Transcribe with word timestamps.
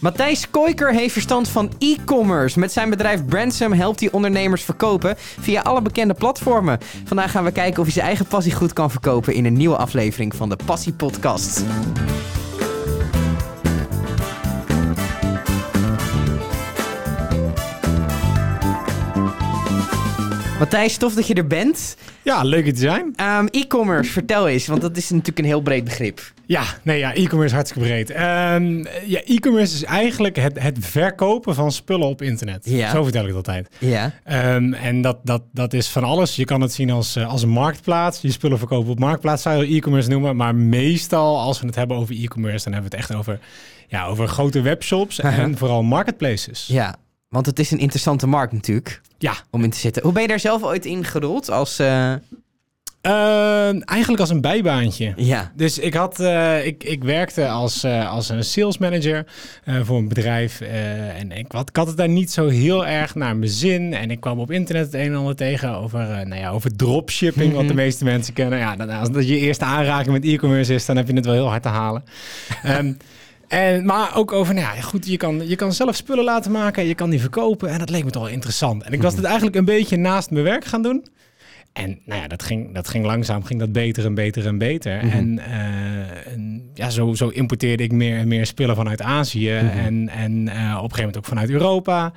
Matthijs 0.00 0.50
Koiker 0.50 0.94
heeft 0.94 1.12
verstand 1.12 1.48
van 1.48 1.72
e-commerce. 1.78 2.58
Met 2.58 2.72
zijn 2.72 2.90
bedrijf 2.90 3.24
Brandsome 3.24 3.76
helpt 3.76 4.00
hij 4.00 4.10
ondernemers 4.10 4.62
verkopen 4.62 5.14
via 5.18 5.60
alle 5.60 5.82
bekende 5.82 6.14
platformen. 6.14 6.78
Vandaag 7.04 7.30
gaan 7.30 7.44
we 7.44 7.50
kijken 7.52 7.78
of 7.78 7.84
hij 7.84 7.92
zijn 7.92 8.06
eigen 8.06 8.26
passie 8.26 8.54
goed 8.54 8.72
kan 8.72 8.90
verkopen 8.90 9.34
in 9.34 9.44
een 9.44 9.56
nieuwe 9.56 9.76
aflevering 9.76 10.34
van 10.34 10.48
de 10.48 10.56
Passie 10.64 10.92
Podcast. 10.92 11.64
Matthijs, 20.58 20.96
tof 20.96 21.14
dat 21.14 21.26
je 21.26 21.34
er 21.34 21.46
bent. 21.46 21.96
Ja, 22.22 22.42
leuk 22.42 22.66
het 22.66 22.74
te 22.74 22.80
zijn. 22.80 23.12
Ehm, 23.16 23.46
e-commerce, 23.50 24.12
vertel 24.12 24.48
eens, 24.48 24.66
want 24.66 24.80
dat 24.80 24.96
is 24.96 25.10
natuurlijk 25.10 25.38
een 25.38 25.44
heel 25.44 25.60
breed 25.60 25.84
begrip. 25.84 26.32
Ja, 26.46 26.62
nee, 26.82 26.98
ja, 26.98 27.14
e-commerce 27.14 27.44
is 27.44 27.52
hartstikke 27.52 27.88
breed. 27.88 28.10
Ehm, 28.10 28.84
ja, 29.06 29.20
e-commerce 29.24 29.74
is 29.74 29.84
eigenlijk 29.84 30.36
het, 30.36 30.58
het 30.62 30.76
verkopen 30.80 31.54
van 31.54 31.72
spullen 31.72 32.08
op 32.08 32.22
internet. 32.22 32.64
Ja. 32.68 32.90
Zo 32.90 33.02
vertel 33.02 33.20
ik 33.20 33.26
het 33.26 33.36
altijd. 33.36 33.68
Ja. 33.78 34.12
Ehm, 34.24 34.72
en 34.72 35.02
dat, 35.02 35.18
dat, 35.22 35.42
dat 35.52 35.72
is 35.72 35.88
van 35.88 36.04
alles. 36.04 36.36
Je 36.36 36.44
kan 36.44 36.60
het 36.60 36.72
zien 36.72 36.90
als, 36.90 37.16
eh, 37.16 37.28
als 37.28 37.42
een 37.42 37.48
marktplaats. 37.48 38.20
Je 38.20 38.32
spullen 38.32 38.58
verkopen 38.58 38.90
op 38.90 38.98
marktplaats 38.98 39.42
zou 39.42 39.64
je 39.66 39.76
e-commerce 39.76 40.08
noemen. 40.08 40.36
Maar 40.36 40.54
meestal, 40.54 41.40
als 41.40 41.60
we 41.60 41.66
het 41.66 41.74
hebben 41.74 41.96
over 41.96 42.14
e-commerce, 42.14 42.64
dan 42.64 42.72
hebben 42.72 42.90
we 42.90 42.96
het 42.96 43.06
echt 43.06 43.18
over, 43.18 43.38
ja, 43.88 44.06
over 44.06 44.28
grote 44.28 44.60
webshops 44.60 45.20
en 45.20 45.58
vooral 45.58 45.82
marketplaces. 45.82 46.66
Ja, 46.66 46.94
want 47.28 47.46
het 47.46 47.58
is 47.58 47.70
een 47.70 47.78
interessante 47.78 48.26
markt 48.26 48.52
natuurlijk 48.52 49.00
Ja, 49.18 49.34
om 49.50 49.64
in 49.64 49.70
te 49.70 49.78
zitten. 49.78 50.02
Hoe 50.02 50.12
ben 50.12 50.22
je 50.22 50.28
daar 50.28 50.40
zelf 50.40 50.62
ooit 50.62 50.86
in 50.86 51.04
gerold? 51.04 51.50
Als, 51.50 51.78
eh, 51.78 52.14
Ehm, 53.00 53.80
eigenlijk 53.80 54.20
als 54.20 54.30
een 54.30 54.40
bijbaantje. 54.40 55.12
Ja. 55.16 55.52
Dus 55.56 55.78
ik, 55.78 55.94
had, 55.94 56.20
eh, 56.20 56.66
ik, 56.66 56.84
ik 56.84 57.04
werkte 57.04 57.48
als, 57.48 57.84
eh, 57.84 58.10
als 58.10 58.28
een 58.28 58.44
sales 58.44 58.78
manager 58.78 59.26
voor 59.82 59.98
een 59.98 60.08
bedrijf. 60.08 60.60
en 60.60 61.32
ik 61.32 61.52
had, 61.52 61.68
ik 61.68 61.76
had 61.76 61.86
het 61.86 61.96
daar 61.96 62.08
niet 62.08 62.30
zo 62.30 62.48
heel 62.48 62.86
erg 62.86 63.14
naar 63.14 63.36
mijn 63.36 63.50
zin. 63.50 63.94
En 63.94 64.10
ik 64.10 64.20
kwam 64.20 64.38
op 64.38 64.50
internet 64.50 64.84
het 64.84 64.94
een 64.94 65.00
en 65.00 65.14
ander 65.14 65.36
tegen 65.36 65.74
over, 65.74 66.00
nou 66.00 66.34
ja, 66.34 66.50
over 66.50 66.76
dropshipping, 66.76 67.54
wat 67.54 67.68
de 67.68 67.74
meeste 67.74 68.04
mensen 68.04 68.34
kennen. 68.34 68.58
Ja, 68.58 68.76
dat, 68.76 68.90
als 68.90 69.10
dat 69.10 69.28
je 69.28 69.38
eerste 69.38 69.64
aanraking 69.64 70.12
met 70.12 70.24
e-commerce 70.24 70.74
is, 70.74 70.86
dan 70.86 70.96
heb 70.96 71.08
je 71.08 71.14
het 71.14 71.24
wel 71.24 71.34
heel 71.34 71.48
hard 71.48 71.62
te 71.62 71.68
halen. 71.68 72.04
Ehm, 72.62 72.92
en, 73.48 73.84
maar 73.84 74.16
ook 74.16 74.32
over, 74.32 74.54
nou 74.54 74.76
ja, 74.76 74.82
goed, 74.82 75.06
je 75.06 75.16
kan, 75.16 75.48
je 75.48 75.56
kan 75.56 75.72
zelf 75.72 75.96
spullen 75.96 76.24
laten 76.24 76.50
maken, 76.50 76.86
je 76.86 76.94
kan 76.94 77.10
die 77.10 77.20
verkopen. 77.20 77.68
En 77.68 77.78
dat 77.78 77.90
leek 77.90 78.04
me 78.04 78.10
toch 78.10 78.22
wel 78.22 78.32
interessant. 78.32 78.82
En 78.82 78.92
ik 78.92 79.02
was 79.02 79.14
het 79.14 79.24
eigenlijk 79.24 79.56
een 79.56 79.64
beetje 79.64 79.96
naast 79.96 80.30
mijn 80.30 80.44
werk 80.44 80.64
gaan 80.64 80.82
doen. 80.82 81.06
En 81.72 81.98
nou 82.04 82.20
ja, 82.20 82.28
dat 82.28 82.42
ging, 82.42 82.74
dat 82.74 82.88
ging 82.88 83.04
langzaam, 83.04 83.44
ging 83.44 83.60
dat 83.60 83.72
beter 83.72 84.04
en 84.04 84.14
beter 84.14 84.46
en 84.46 84.58
beter. 84.58 84.98
En, 84.98 85.38
eh, 85.38 86.32
en 86.32 86.70
ja, 86.74 86.90
zo, 86.90 87.14
zo 87.14 87.28
importeerde 87.28 87.82
ik 87.82 87.92
meer 87.92 88.18
en 88.18 88.28
meer 88.28 88.46
spullen 88.46 88.76
vanuit 88.76 89.02
Azië 89.02 89.56
en, 89.56 90.08
en 90.08 90.48
eh, 90.48 90.56
op 90.56 90.90
een 90.90 90.96
gegeven 90.96 90.96
moment 90.96 91.16
ook 91.16 91.24
vanuit 91.24 91.50
Europa. 91.50 92.12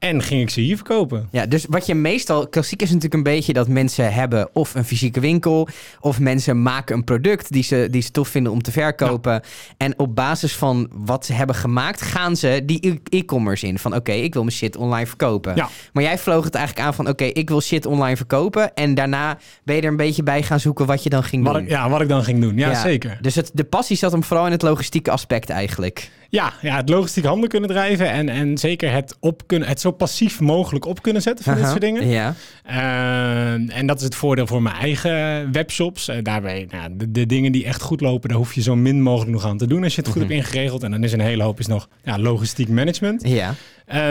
En 0.00 0.22
ging 0.22 0.40
ik 0.42 0.50
ze 0.50 0.60
hier 0.60 0.76
verkopen. 0.76 1.28
ja, 1.30 1.46
dus 1.46 1.66
wat 1.68 1.86
je 1.86 1.94
meestal... 1.94 2.48
Klassiek 2.48 2.82
is 2.82 2.86
natuurlijk 2.88 3.14
een 3.14 3.22
beetje 3.22 3.52
dat 3.52 3.68
mensen 3.68 4.12
hebben 4.12 4.48
of 4.52 4.74
een 4.74 4.84
fysieke 4.84 5.20
winkel... 5.20 5.68
of 6.00 6.20
mensen 6.20 6.62
maken 6.62 6.96
een 6.96 7.04
product 7.04 7.52
die 7.52 7.62
ze, 7.62 7.88
die 7.90 8.02
ze 8.02 8.10
tof 8.10 8.28
vinden 8.28 8.52
om 8.52 8.62
te 8.62 8.72
verkopen. 8.72 9.42
En 9.76 9.98
op 9.98 10.14
basis 10.14 10.54
van 10.56 10.90
wat 10.94 11.26
ze 11.26 11.32
hebben 11.32 11.56
gemaakt... 11.56 12.02
gaan 12.02 12.36
ze 12.36 12.62
die 12.64 12.88
e- 13.10 13.16
e-commerce 13.18 13.66
in. 13.66 13.78
Van 13.78 13.94
oké, 13.94 14.12
ik 14.12 14.32
wil 14.32 14.42
mijn 14.42 14.54
shit 14.56 14.76
online 14.76 15.06
verkopen. 15.06 15.56
Ja. 15.56 15.68
Maar 15.92 16.02
jij 16.02 16.18
vloog 16.18 16.44
het 16.44 16.54
eigenlijk 16.54 16.86
aan 16.86 16.94
van... 16.94 17.08
oké, 17.08 17.24
ik 17.24 17.48
wil 17.48 17.60
shit 17.60 17.86
online 17.86 18.16
verkopen. 18.16 18.74
En 18.74 18.94
daarna 18.94 19.38
ben 19.64 19.76
je 19.76 19.82
er 19.82 19.88
een 19.88 19.96
beetje 19.96 20.22
bij 20.22 20.42
gaan 20.42 20.60
zoeken 20.60 20.86
wat 20.86 21.02
je 21.02 21.10
dan 21.10 21.22
ging 21.22 21.44
Wat 21.44 21.54
doen. 21.54 21.62
ik, 21.62 21.68
ja, 21.68 21.88
wat 21.90 22.00
ik 22.00 22.08
dan 22.08 22.24
ging 22.24 22.40
doen. 22.40 22.56
Ja, 22.56 22.70
Ja. 22.70 22.80
zeker. 22.80 23.18
Dus 23.20 23.34
het, 23.34 23.50
de 23.54 23.64
passie 23.64 23.96
zat 23.96 24.12
hem 24.12 24.24
vooral 24.24 24.46
in 24.46 24.52
het 24.52 24.62
logistieke 24.62 25.10
aspect 25.10 25.50
eigenlijk. 25.50 26.10
Ja, 26.30 26.52
ja, 26.62 26.76
het 26.76 26.88
logistiek 26.88 27.24
handen 27.24 27.48
kunnen 27.48 27.68
drijven 27.70 28.10
en, 28.10 28.28
en 28.28 28.58
zeker 28.58 28.92
het, 28.92 29.16
op 29.20 29.42
kunnen, 29.46 29.68
het 29.68 29.80
zo 29.80 29.90
passief 29.90 30.40
mogelijk 30.40 30.84
op 30.86 31.02
kunnen 31.02 31.22
zetten 31.22 31.44
van 31.44 31.54
dit 31.54 31.66
soort 31.66 31.80
dingen. 31.80 32.08
Ja. 32.08 32.34
Uh, 32.70 33.76
en 33.76 33.86
dat 33.86 33.96
is 33.98 34.02
het 34.04 34.14
voordeel 34.14 34.46
voor 34.46 34.62
mijn 34.62 34.76
eigen 34.76 35.52
webshops. 35.52 36.08
Uh, 36.08 36.16
daarbij, 36.22 36.66
nou, 36.70 36.96
de, 36.96 37.10
de, 37.10 37.26
dingen 37.26 37.52
die 37.52 37.64
echt 37.64 37.82
goed 37.82 38.00
lopen, 38.00 38.28
daar 38.28 38.38
hoef 38.38 38.54
je 38.54 38.62
zo 38.62 38.76
min 38.76 39.02
mogelijk 39.02 39.30
nog 39.32 39.44
aan 39.44 39.58
te 39.58 39.66
doen 39.66 39.82
als 39.84 39.94
je 39.94 40.00
het 40.00 40.10
goed 40.10 40.22
Mhm. 40.22 40.32
hebt 40.32 40.44
ingeregeld. 40.46 40.82
En 40.82 40.90
dan 40.90 41.04
is 41.04 41.12
een 41.12 41.20
hele 41.20 41.42
hoop 41.42 41.58
is 41.58 41.66
nog 41.66 41.88
ja, 42.04 42.18
logistiek 42.18 42.68
management. 42.68 43.28
Ja. 43.28 43.54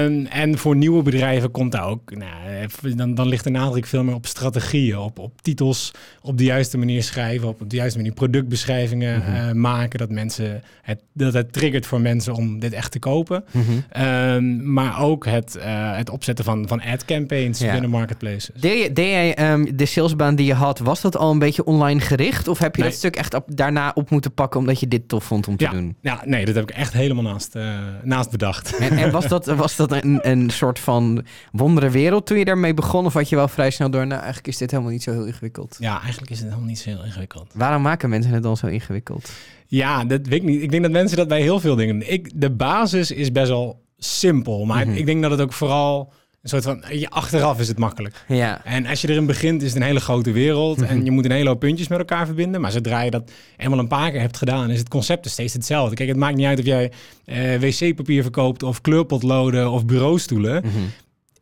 Um, 0.03 0.25
en 0.25 0.57
voor 0.57 0.75
nieuwe 0.75 1.03
bedrijven 1.03 1.51
komt 1.51 1.71
daar 1.71 1.87
ook, 1.87 2.15
nou, 2.15 2.67
dan, 2.95 3.13
dan 3.15 3.27
ligt 3.27 3.43
de 3.43 3.49
nadruk 3.49 3.85
veel 3.85 4.03
meer 4.03 4.13
op 4.15 4.25
strategieën, 4.25 4.97
op, 4.97 5.19
op 5.19 5.41
titels, 5.41 5.91
op 6.21 6.37
de 6.37 6.43
juiste 6.43 6.77
manier 6.77 7.03
schrijven, 7.03 7.47
op, 7.47 7.61
op 7.61 7.69
de 7.69 7.75
juiste 7.75 7.97
manier 7.97 8.13
productbeschrijvingen 8.13 9.17
Mhm. 9.19 9.35
eh, 9.35 9.51
maken, 9.51 9.99
dat 9.99 10.09
mensen 10.09 10.63
het, 10.81 10.99
dat 11.13 11.33
het 11.33 11.53
triggert 11.53 11.85
voor 11.85 12.01
mensen 12.01 12.07
om 12.31 12.59
dit 12.59 12.73
echt 12.73 12.91
te 12.91 12.99
kopen. 12.99 13.43
Mhm. 13.51 14.05
Um, 14.05 14.73
maar 14.73 15.01
ook 15.01 15.25
het, 15.25 15.55
uh, 15.57 15.95
het 15.97 16.09
opzetten 16.09 16.45
van, 16.45 16.67
van 16.67 16.81
ad 16.81 17.05
campaigns 17.05 17.59
Ja. 17.59 17.71
binnen 17.71 17.89
marketplaces. 17.89 18.49
Deed, 18.59 18.83
je, 18.83 18.93
deed 18.93 19.09
jij 19.09 19.35
ehm, 19.35 19.75
de 19.75 19.85
salesbaan 19.85 20.35
die 20.35 20.45
je 20.45 20.53
had, 20.53 20.79
was 20.79 21.01
dat 21.01 21.17
al 21.17 21.31
een 21.31 21.39
beetje 21.39 21.63
online 21.65 21.99
gericht? 21.99 22.47
Of 22.47 22.59
heb 22.59 22.75
je 22.75 22.81
Nee. 22.81 22.89
dat 22.89 22.99
stuk 22.99 23.15
echt 23.15 23.33
op, 23.33 23.43
daarna 23.55 23.91
op 23.95 24.09
moeten 24.09 24.33
pakken 24.33 24.59
omdat 24.59 24.79
je 24.79 24.87
dit 24.87 25.07
tof 25.07 25.23
vond 25.23 25.47
om 25.47 25.57
te 25.57 25.63
Ja. 25.63 25.71
doen? 25.71 25.95
Ja, 26.01 26.21
nee, 26.25 26.45
dat 26.45 26.55
heb 26.55 26.63
ik 26.69 26.75
echt 26.75 26.93
helemaal 26.93 27.23
naast, 27.23 27.55
uh, 27.55 27.77
naast 28.03 28.31
bedacht. 28.31 28.77
En, 28.77 28.97
en 28.97 29.11
was 29.11 29.27
dat, 29.27 29.45
was 29.45 29.75
dat 29.75 29.91
een, 29.91 30.19
een 30.21 30.49
soort 30.49 30.79
van 30.79 31.25
wondere 31.51 31.89
wereld 31.89 32.25
toen 32.25 32.37
je 32.37 32.45
daarmee 32.45 32.73
begon? 32.73 33.05
Of 33.05 33.13
had 33.13 33.29
je 33.29 33.35
wel 33.35 33.47
vrij 33.47 33.69
snel 33.69 33.89
door, 33.89 34.01
nou 34.07 34.17
eigenlijk 34.19 34.47
is 34.47 34.57
dit 34.57 34.71
helemaal 34.71 34.91
niet 34.91 35.03
zo 35.03 35.11
heel 35.11 35.25
ingewikkeld? 35.25 35.75
Ja, 35.79 36.01
eigenlijk 36.01 36.31
is 36.31 36.37
het 36.37 36.47
helemaal 36.47 36.67
niet 36.69 36.79
zo 36.79 36.89
heel 36.89 37.03
ingewikkeld. 37.03 37.51
Waarom 37.53 37.81
maken 37.81 38.09
mensen 38.09 38.31
het 38.33 38.43
dan 38.43 38.57
zo 38.57 38.67
ingewikkeld? 38.67 39.31
Ja, 39.71 40.03
dat 40.05 40.19
weet 40.27 40.39
ik 40.41 40.43
niet. 40.47 40.61
Ik 40.61 40.71
denk 40.71 40.83
dat 40.83 40.91
mensen 40.91 41.17
dat 41.17 41.27
bij 41.27 41.41
heel 41.41 41.59
veel 41.59 41.75
dingen 41.75 41.99
doen. 41.99 42.09
Ik, 42.09 42.31
de 42.35 42.49
basis 42.49 43.11
is 43.11 43.31
best 43.31 43.47
wel 43.49 43.81
simpel. 43.97 44.65
Maar 44.65 44.87
Mhm. 44.87 44.97
ik 44.97 45.05
denk 45.05 45.21
dat 45.21 45.31
het 45.31 45.41
ook 45.41 45.53
vooral 45.53 46.13
een 46.41 46.49
soort 46.49 46.63
van... 46.63 46.83
Je, 46.91 47.09
achteraf 47.09 47.59
is 47.59 47.67
het 47.67 47.77
makkelijk. 47.77 48.23
Ja, 48.27 48.65
En 48.65 48.85
als 48.85 49.01
je 49.01 49.09
erin 49.09 49.25
begint, 49.25 49.61
is 49.61 49.67
het 49.67 49.77
een 49.81 49.87
hele 49.87 49.99
grote 49.99 50.31
wereld. 50.31 50.77
Mhm. 50.77 50.85
En 50.89 51.05
je 51.05 51.11
moet 51.11 51.25
een 51.25 51.31
hele 51.31 51.49
hoop 51.49 51.59
puntjes 51.59 51.87
met 51.87 51.99
elkaar 51.99 52.25
verbinden. 52.25 52.61
Maar 52.61 52.71
zodra 52.71 53.01
je 53.01 53.11
dat 53.11 53.31
eenmaal 53.57 53.79
een 53.79 53.87
paar 53.87 54.11
keer 54.11 54.19
hebt 54.21 54.37
gedaan, 54.37 54.69
is 54.69 54.79
het 54.79 54.89
concept 54.89 55.29
steeds 55.29 55.53
hetzelfde. 55.53 55.95
Kijk, 55.95 56.09
het 56.09 56.17
maakt 56.17 56.35
niet 56.35 56.45
uit 56.45 56.59
of 56.59 56.65
jij 56.65 56.91
eh, 57.25 57.59
wc-papier 57.59 58.21
verkoopt... 58.21 58.63
of 58.63 58.81
kleurpotloden 58.81 59.71
of 59.71 59.85
bureaustoelen. 59.85 60.63
Mhm. 60.65 60.77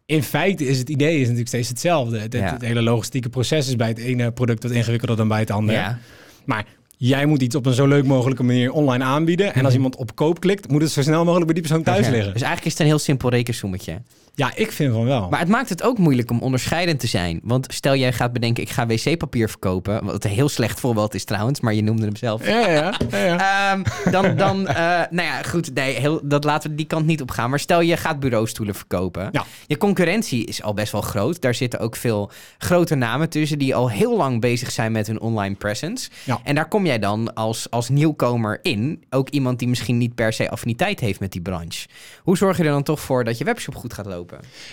In 0.05 0.23
feite 0.23 0.65
is 0.67 0.77
het 0.79 0.89
idee 0.89 1.13
is 1.15 1.21
natuurlijk 1.21 1.47
steeds 1.47 1.69
hetzelfde. 1.69 2.19
Het, 2.19 2.33
het- 2.33 2.41
Ja. 2.41 2.53
het 2.53 2.61
hele 2.61 2.81
logistieke 2.81 3.29
proces 3.29 3.67
is 3.67 3.75
bij 3.75 3.87
het 3.87 3.97
ene 3.97 4.31
product 4.31 4.63
wat 4.63 4.71
ingewikkelder 4.71 5.17
dan 5.17 5.27
bij 5.27 5.39
het 5.39 5.51
andere. 5.51 5.77
ja. 5.77 5.99
Maar 6.45 6.65
jij 6.97 7.25
moet 7.25 7.41
iets 7.41 7.55
op 7.55 7.65
een 7.65 7.73
zo 7.73 7.87
leuk 7.87 8.05
mogelijke 8.05 8.43
manier 8.43 8.71
online 8.71 9.03
aanbieden. 9.03 9.53
En 9.53 9.65
als 9.65 9.73
iemand 9.73 9.95
op 9.95 10.15
koop 10.15 10.39
klikt, 10.39 10.71
moet 10.71 10.81
het 10.81 10.91
zo 10.91 11.01
snel 11.01 11.23
mogelijk 11.23 11.45
bij 11.45 11.53
die 11.53 11.63
persoon 11.63 11.83
thuis 11.83 12.07
liggen. 12.07 12.33
Dus 12.33 12.41
eigenlijk 12.41 12.65
is 12.65 12.71
het 12.71 12.81
een 12.81 12.87
heel 12.87 12.99
simpel 12.99 13.29
rekensommetje. 13.29 14.01
Ja, 14.37 14.51
ik 14.55 14.71
vind 14.71 14.93
van 14.93 15.05
wel. 15.05 15.29
Maar 15.29 15.39
het 15.39 15.47
maakt 15.47 15.69
het 15.69 15.83
ook 15.83 15.97
moeilijk 15.97 16.31
om 16.31 16.39
onderscheidend 16.39 16.99
te 16.99 17.07
zijn. 17.07 17.39
Want 17.43 17.73
stel 17.73 17.95
jij 17.95 18.13
gaat 18.13 18.33
bedenken, 18.33 18.63
ik 18.63 18.69
ga 18.69 18.87
wc-papier 18.87 19.49
verkopen. 19.49 20.05
Wat 20.05 20.23
een 20.23 20.31
heel 20.31 20.49
slecht 20.49 20.79
voorbeeld 20.79 21.13
is 21.13 21.25
trouwens, 21.25 21.59
maar 21.59 21.73
je 21.73 21.83
noemde 21.83 22.05
hem 22.05 22.15
zelf. 22.15 22.47
Ja, 22.47 22.59
ja, 22.59 22.93
ja. 23.09 23.17
ja. 23.17 23.71
Ehm, 23.71 24.11
dan, 24.11 24.35
dan 24.35 24.67
eh, 24.67 24.75
nou 25.09 25.27
ja, 25.27 25.41
goed, 25.43 25.73
nee, 25.73 25.95
heel, 25.95 26.19
dat 26.23 26.43
laten 26.43 26.69
we 26.69 26.75
die 26.75 26.85
kant 26.85 27.05
niet 27.05 27.21
op 27.21 27.31
gaan. 27.31 27.49
Maar 27.49 27.59
stel 27.59 27.81
je 27.81 27.97
gaat 27.97 28.19
bureaustoelen 28.19 28.75
verkopen. 28.75 29.29
Ja. 29.31 29.45
Je 29.67 29.77
concurrentie 29.77 30.45
is 30.45 30.63
al 30.63 30.73
best 30.73 30.91
wel 30.91 31.01
groot. 31.01 31.41
Daar 31.41 31.55
zitten 31.55 31.79
ook 31.79 31.95
veel 31.95 32.31
grote 32.57 32.95
namen 32.95 33.29
tussen 33.29 33.59
die 33.59 33.75
al 33.75 33.89
heel 33.89 34.17
lang 34.17 34.41
bezig 34.41 34.71
zijn 34.71 34.91
met 34.91 35.07
hun 35.07 35.19
online 35.19 35.55
presence. 35.55 36.09
Ja. 36.23 36.39
En 36.43 36.55
daar 36.55 36.67
kom 36.67 36.85
jij 36.85 36.99
dan 36.99 37.33
als, 37.33 37.69
als 37.69 37.89
nieuwkomer 37.89 38.59
in. 38.61 39.03
Ook 39.09 39.29
iemand 39.29 39.59
die 39.59 39.67
misschien 39.67 39.97
niet 39.97 40.15
per 40.15 40.33
se 40.33 40.49
affiniteit 40.49 40.99
heeft 40.99 41.19
met 41.19 41.31
die 41.31 41.41
branche. 41.41 41.87
Hoe 42.21 42.37
zorg 42.37 42.57
je 42.57 42.63
er 42.63 42.69
dan 42.69 42.83
toch 42.83 42.99
voor 42.99 43.23
dat 43.23 43.37
je 43.37 43.43
webshop 43.43 43.75
goed 43.75 43.93
gaat 43.93 44.05
lopen? 44.05 44.26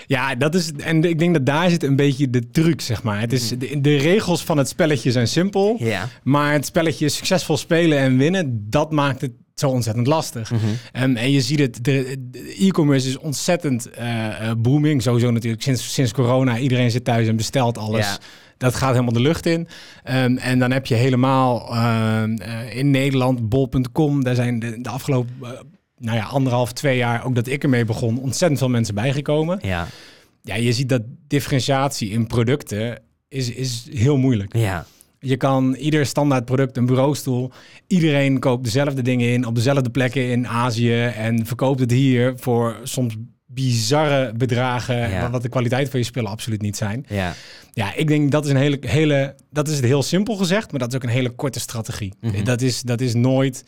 Ja, 0.07 0.35
dat 0.35 0.55
is. 0.55 0.73
En 0.73 1.05
ik 1.05 1.19
denk 1.19 1.35
dat 1.35 1.47
daar 1.47 1.71
zit 1.71 1.83
een 1.83 1.97
beetje 1.97 2.31
de 2.31 2.51
truc, 2.51 2.81
zeg 2.81 3.03
maar. 3.03 3.21
Het 3.21 3.33
is, 3.33 3.49
de, 3.49 3.81
de 3.81 3.97
regels 3.97 4.45
van 4.45 4.59
het 4.59 4.69
spelletje 4.69 5.11
zijn 5.11 5.29
simpel. 5.29 5.77
Ja. 5.79 6.09
Maar 6.23 6.53
het 6.53 6.67
spelletje 6.67 7.09
succesvol 7.09 7.57
spelen 7.57 7.99
en 7.99 8.17
winnen, 8.17 8.67
dat 8.71 8.91
maakt 8.91 9.21
het 9.21 9.33
zo 9.55 9.69
ontzettend 9.69 10.07
lastig. 10.07 10.51
Mhm. 10.51 10.61
En, 10.93 11.17
en 11.17 11.31
je 11.31 11.41
ziet 11.41 11.59
het, 11.59 11.85
de, 11.85 12.17
de 12.31 12.57
e-commerce 12.59 13.09
is 13.09 13.19
ontzettend 13.19 13.91
eh, 13.91 14.49
eh, 14.49 14.57
booming. 14.59 15.03
Sowieso 15.03 15.31
natuurlijk 15.31 15.63
sinds, 15.63 15.93
sinds 15.95 16.13
corona. 16.13 16.59
Iedereen 16.59 16.91
zit 16.91 17.05
thuis 17.05 17.29
en 17.29 17.37
bestelt 17.37 17.79
alles. 17.79 18.07
Ja. 18.07 18.19
Dat 18.57 18.75
gaat 18.75 18.91
helemaal 18.91 19.13
de 19.13 19.21
lucht 19.21 19.47
in. 19.47 19.69
Ehm, 20.05 20.37
en 20.37 20.59
dan 20.59 20.71
heb 20.71 20.87
je 20.87 20.95
helemaal 20.95 21.75
ehm, 21.75 22.37
eh, 22.37 22.77
in 22.77 22.91
Nederland 22.91 23.49
bol.com. 23.49 24.25
Daar 24.25 24.35
zijn 24.35 24.59
de, 24.59 24.81
de 24.81 24.89
afgelopen 24.89 25.33
nou 25.99 26.17
ja, 26.17 26.25
anderhalf, 26.25 26.73
twee 26.73 26.97
jaar, 26.97 27.25
ook 27.25 27.35
dat 27.35 27.47
ik 27.47 27.63
ermee 27.63 27.85
begon, 27.85 28.19
ontzettend 28.21 28.59
veel 28.59 28.69
mensen 28.69 28.95
bijgekomen. 28.95 29.59
Ja. 29.63 29.87
Ja, 30.43 30.55
je 30.55 30.73
ziet 30.73 30.89
dat 30.89 31.03
differentiatie 31.27 32.11
in 32.11 32.27
producten 32.27 33.03
is, 33.29 33.51
is 33.51 33.87
heel 33.93 34.17
moeilijk. 34.17 34.57
Ja. 34.57 34.87
Je 35.19 35.37
kan 35.37 35.75
ieder 35.75 36.07
standaard 36.07 36.45
product, 36.45 36.77
een 36.77 36.87
bureaustoel, 36.87 37.53
iedereen 37.87 38.39
koopt 38.39 38.65
dezelfde 38.65 39.03
dingen 39.03 39.33
in 39.33 39.47
op 39.47 39.55
dezelfde 39.55 39.91
plekken 39.91 40.31
in 40.31 40.49
Azië 40.49 41.03
en 41.05 41.47
verkoopt 41.47 41.81
het 41.81 41.91
hier 41.91 42.33
voor 42.37 42.77
soms 42.83 43.15
bizarre 43.47 44.33
bedragen, 44.33 45.11
Ja. 45.11 45.31
wat- 45.31 45.43
de 45.43 45.49
kwaliteit 45.49 45.89
van 45.91 45.99
je 45.99 46.05
spullen 46.07 46.31
absoluut 46.31 46.63
niet 46.63 46.77
zijn. 46.77 47.07
Ja. 47.09 47.35
Ja, 47.73 47.95
ik 47.95 48.07
denk 48.09 48.31
dat 48.31 48.45
is 48.45 48.51
een 48.51 48.57
hele, 48.57 48.79
hele, 48.81 49.35
dat 49.51 49.69
is 49.69 49.77
het 49.77 49.85
heel 49.85 50.03
simpel 50.03 50.37
gezegd, 50.37 50.71
maar 50.71 50.81
dat 50.81 50.89
is 50.89 50.95
ook 50.97 51.03
een 51.03 51.09
hele 51.09 51.31
korte 51.31 51.61
strategie. 51.61 52.13
Mhm. 52.21 52.45
Dat 52.45 52.61
is, 52.61 52.81
dat 52.83 53.01
is 53.01 53.15
nooit 53.15 53.65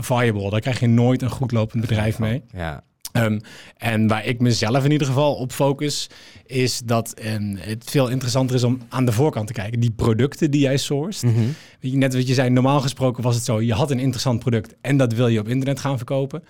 viable. 0.00 0.50
Daar 0.50 0.60
krijg 0.60 0.80
je 0.80 0.86
nooit 0.88 1.22
een 1.22 1.30
goed 1.30 1.52
lopend 1.52 1.80
bedrijf 1.80 2.18
mee. 2.18 2.42
Ja. 2.52 2.82
Um, 3.12 3.40
en 3.76 4.06
waar 4.08 4.26
ik 4.26 4.40
mezelf 4.40 4.84
in 4.84 4.90
ieder 4.90 5.06
geval 5.06 5.34
op 5.34 5.52
focus, 5.52 6.06
is 6.46 6.78
dat 6.84 7.14
um, 7.24 7.56
het 7.60 7.84
veel 7.90 8.08
interessanter 8.08 8.56
is 8.56 8.62
om 8.64 8.80
aan 8.88 9.04
de 9.04 9.12
voorkant 9.12 9.46
te 9.46 9.52
kijken. 9.52 9.80
Die 9.80 9.90
producten 9.90 10.50
die 10.50 10.60
jij 10.60 10.76
sourced. 10.76 11.30
Mhm. 11.30 11.44
Weet 11.80 11.92
je, 11.92 11.96
Net 11.96 12.14
wat 12.14 12.28
je 12.28 12.34
zei, 12.34 12.50
normaal 12.50 12.80
gesproken 12.80 13.22
was 13.22 13.34
het 13.34 13.44
zo, 13.44 13.60
je 13.60 13.72
had 13.72 13.90
een 13.90 13.98
interessant 13.98 14.38
product 14.40 14.74
en 14.80 14.96
dat 14.96 15.12
wil 15.12 15.28
je 15.28 15.40
op 15.40 15.48
internet 15.48 15.80
gaan 15.80 15.96
verkopen. 15.96 16.42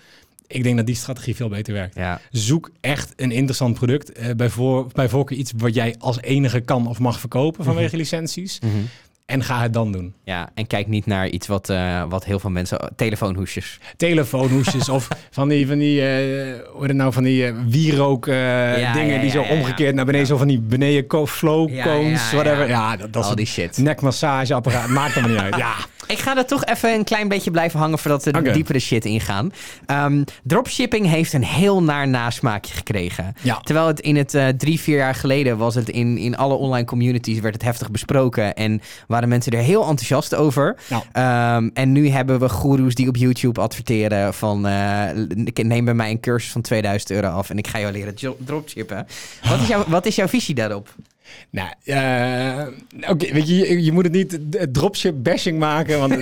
Ik 0.47 0.63
denk 0.63 0.77
dat 0.77 0.85
die 0.85 0.95
strategie 0.95 1.35
veel 1.35 1.49
beter 1.49 1.73
werkt. 1.73 1.95
Ja. 1.95 2.21
Zoek 2.31 2.71
echt 2.81 3.13
een 3.15 3.31
interessant 3.31 3.73
product. 3.73 4.11
eh, 4.11 4.35
bij, 4.35 4.49
voor, 4.49 4.87
bij 4.93 5.09
voorkeur 5.09 5.37
iets 5.37 5.53
wat 5.57 5.73
jij 5.73 5.95
als 5.99 6.21
enige 6.21 6.59
kan 6.59 6.87
of 6.87 6.99
mag 6.99 7.19
verkopen 7.19 7.63
vanwege 7.63 7.97
licenties. 7.97 8.59
Mhm. 8.59 8.71
En 9.29 9.43
ga 9.43 9.61
het 9.61 9.73
dan 9.73 9.91
doen. 9.91 10.13
ja, 10.23 10.49
en 10.53 10.67
kijk 10.67 10.87
niet 10.87 11.05
naar 11.05 11.27
iets 11.27 11.47
wat, 11.47 11.69
eh, 11.69 12.03
wat 12.09 12.25
heel 12.25 12.39
veel 12.39 12.49
mensen... 12.49 12.91
Telefoonhoesjes. 12.95 13.79
telefoonhoesjes 13.97 14.89
of 14.89 15.07
van 15.31 15.47
die, 15.47 15.67
van 15.67 15.77
die 15.77 16.01
eh, 16.01 16.59
hoe 16.73 16.83
het 16.87 16.95
nou, 16.95 17.13
van 17.13 17.23
die 17.23 17.45
eh, 17.45 17.53
wierook 17.67 18.25
Ja, 18.25 18.93
dingen 18.93 19.15
ja, 19.15 19.21
die 19.21 19.29
zo 19.31 19.41
omgekeerd 19.41 19.95
naar 19.95 20.05
beneden, 20.05 20.27
zo 20.27 20.37
van 20.37 20.47
die 20.47 20.59
beneden 20.59 21.27
flow 21.27 21.81
cones, 21.81 22.31
whatever. 22.31 22.67
ja. 22.67 22.95
Dat, 22.97 23.13
dat 23.13 23.23
Al 23.23 23.29
is 23.29 23.35
die 23.35 23.45
shit. 23.45 23.77
nekmassageapparaat, 23.77 24.87
maakt 24.87 25.13
allemaal 25.17 25.31
niet 25.31 25.41
uit. 25.41 25.55
Ja, 25.65 25.73
Ik 26.09 26.19
ga 26.19 26.37
er 26.37 26.45
toch 26.45 26.65
even 26.65 26.93
een 26.93 27.03
klein 27.03 27.27
beetje 27.27 27.51
blijven 27.51 27.79
hangen 27.79 27.99
voordat 27.99 28.23
we 28.23 28.31
Oké. 28.31 28.51
dieper 28.51 28.73
de 28.73 28.79
shit 28.79 29.05
ingaan. 29.05 29.51
Ehm, 29.85 30.23
dropshipping 30.43 31.07
heeft 31.07 31.33
een 31.33 31.43
heel 31.43 31.83
naar 31.83 32.07
nasmaakje 32.07 32.73
gekregen. 32.73 33.33
Ja. 33.41 33.59
Terwijl 33.63 33.87
het 33.87 33.99
in 33.99 34.15
het 34.15 34.33
eh, 34.33 34.47
drie, 34.47 34.79
vier 34.79 34.97
jaar 34.97 35.15
geleden 35.15 35.57
was 35.57 35.75
het 35.75 35.89
in, 35.89 36.17
in 36.17 36.37
alle 36.37 36.53
online 36.53 36.85
communities 36.85 37.39
werd 37.39 37.53
het 37.53 37.63
heftig 37.63 37.91
besproken 37.91 38.55
en 38.55 38.81
waren 39.07 39.29
mensen 39.29 39.51
er 39.51 39.63
heel 39.63 39.81
enthousiast 39.81 40.35
over. 40.35 40.75
Ja. 40.87 41.03
Ehm, 41.11 41.69
en 41.73 41.91
nu 41.91 42.09
hebben 42.09 42.39
we 42.39 42.49
goeroes 42.49 42.95
die 42.95 43.07
op 43.07 43.15
YouTube 43.15 43.61
adverteren 43.61 44.33
van 44.33 44.67
eh, 44.67 45.03
neem 45.53 45.85
bij 45.85 45.93
mij 45.93 46.09
een 46.09 46.19
cursus 46.19 46.51
van 46.51 46.61
2000 46.61 47.11
euro 47.11 47.27
af 47.27 47.49
en 47.49 47.57
ik 47.57 47.67
ga 47.67 47.79
jou 47.79 47.91
leren 47.91 48.15
dropshippen. 48.45 49.07
Wat 49.49 49.59
is, 49.59 49.67
jouw, 49.67 49.83
wat 49.87 50.05
is 50.05 50.15
jouw 50.15 50.27
visie 50.27 50.55
daarop? 50.55 50.89
Nou, 51.49 51.69
eh, 51.83 53.09
oké, 53.09 53.33
weet 53.33 53.47
je, 53.47 53.55
je, 53.55 53.83
je 53.83 53.91
moet 53.91 54.03
het 54.03 54.13
niet 54.13 54.39
dropship 54.71 55.15
bashing 55.23 55.59
maken, 55.59 55.99
want 55.99 56.21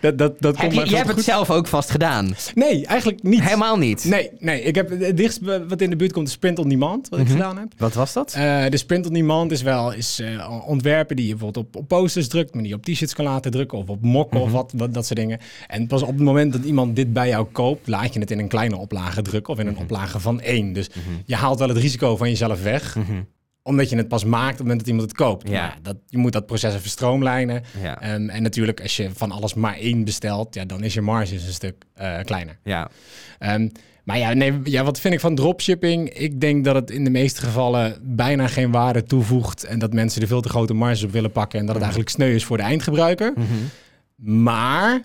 dat, 0.00 0.18
dat, 0.18 0.40
dat, 0.40 0.56
komt 0.56 0.74
je, 0.74 0.86
veel 0.86 0.96
hebt 0.96 1.08
het 1.08 1.24
zelf 1.24 1.50
ook 1.50 1.66
vast 1.66 1.90
gedaan. 1.90 2.34
Nee, 2.54 2.86
eigenlijk 2.86 3.22
niet. 3.22 3.42
Helemaal 3.42 3.76
niet. 3.78 4.04
Nee, 4.04 4.30
nee, 4.38 4.62
ik 4.62 4.74
heb 4.74 4.90
het 4.90 5.16
dichtst 5.16 5.40
wat 5.68 5.80
in 5.80 5.90
de 5.90 5.96
buurt 5.96 6.12
komt 6.12 6.26
de 6.26 6.32
Sprint 6.32 6.58
on 6.58 6.68
Demand, 6.68 7.08
wat 7.08 7.18
ik 7.18 7.24
Mhm. 7.26 7.34
gedaan 7.36 7.58
heb. 7.58 7.72
Wat 7.76 7.94
was 7.94 8.12
dat? 8.12 8.32
Eh, 8.34 8.64
de 8.68 8.76
Sprint 8.76 9.06
on 9.06 9.12
Demand 9.12 9.52
is 9.52 9.62
wel 9.62 9.92
is, 9.92 10.18
eh, 10.20 10.62
ontwerpen 10.66 11.16
die 11.16 11.26
je 11.26 11.30
bijvoorbeeld 11.34 11.66
op, 11.66 11.76
op 11.76 11.88
posters 11.88 12.28
drukt, 12.28 12.52
maar 12.52 12.62
die 12.62 12.70
je 12.72 12.76
op 12.78 12.84
t-shirts 12.84 13.14
kan 13.14 13.24
laten 13.24 13.50
drukken 13.50 13.78
of 13.78 13.88
op 13.88 14.02
mokken 14.02 14.40
of 14.40 14.50
wat, 14.52 14.72
wat, 14.76 14.94
dat 14.94 15.06
soort 15.06 15.18
dingen. 15.18 15.38
En 15.66 15.86
pas 15.86 16.02
op 16.02 16.08
het 16.08 16.18
moment 16.20 16.52
dat 16.52 16.64
iemand 16.64 16.96
dit 16.96 17.12
bij 17.12 17.28
jou 17.28 17.46
koopt, 17.52 17.88
laat 17.88 18.14
je 18.14 18.20
het 18.20 18.30
in 18.30 18.38
een 18.38 18.48
kleine 18.48 18.76
oplage 18.76 19.22
drukken 19.22 19.52
of 19.52 19.58
in 19.58 19.66
een 19.66 19.78
oplage 19.78 20.20
van 20.20 20.40
één. 20.40 20.72
Dus 20.72 20.90
je 21.26 21.34
haalt 21.34 21.58
wel 21.58 21.68
het 21.68 21.76
risico 21.76 22.16
van 22.16 22.28
jezelf 22.28 22.62
weg, 22.62 22.96
omdat 23.68 23.90
je 23.90 23.96
het 23.96 24.08
pas 24.08 24.24
maakt 24.24 24.50
op 24.50 24.50
het 24.50 24.58
moment 24.58 24.78
dat 24.78 24.88
iemand 24.88 25.08
het 25.08 25.18
koopt. 25.18 25.48
Ja. 25.48 25.60
Maar 25.60 25.78
dat, 25.82 25.96
je 26.06 26.18
moet 26.18 26.32
dat 26.32 26.46
proces 26.46 26.74
even 26.74 26.90
stroomlijnen. 26.90 27.62
Ja. 27.82 28.00
Ehm, 28.00 28.28
en 28.28 28.42
natuurlijk, 28.42 28.80
als 28.80 28.96
je 28.96 29.10
van 29.14 29.30
alles 29.30 29.54
maar 29.54 29.76
één 29.76 30.04
bestelt, 30.04 30.54
ja, 30.54 30.64
dan 30.64 30.82
is 30.82 30.94
je 30.94 31.00
marge 31.00 31.34
een 31.34 31.40
stuk 31.40 31.84
eh, 31.94 32.18
kleiner. 32.24 32.58
Ja. 32.64 32.90
Ehm, 33.38 33.68
maar 34.04 34.18
ja, 34.18 34.32
nee, 34.32 34.60
ja, 34.64 34.84
wat 34.84 35.00
vind 35.00 35.14
ik 35.14 35.20
van 35.20 35.34
dropshipping? 35.34 36.08
Ik 36.08 36.40
denk 36.40 36.64
dat 36.64 36.74
het 36.74 36.90
in 36.90 37.04
de 37.04 37.10
meeste 37.10 37.40
gevallen 37.40 37.98
bijna 38.02 38.46
geen 38.46 38.70
waarde 38.70 39.02
toevoegt. 39.02 39.64
En 39.64 39.78
dat 39.78 39.92
mensen 39.92 40.22
er 40.22 40.28
veel 40.28 40.40
te 40.40 40.48
grote 40.48 40.74
marges 40.74 41.02
op 41.02 41.10
willen 41.10 41.32
pakken. 41.32 41.58
En 41.58 41.64
dat 41.64 41.74
het 41.74 41.84
eigenlijk 41.84 42.14
sneu 42.14 42.34
is 42.34 42.44
voor 42.44 42.56
de 42.56 42.62
eindgebruiker. 42.62 43.32
Maar 44.16 45.02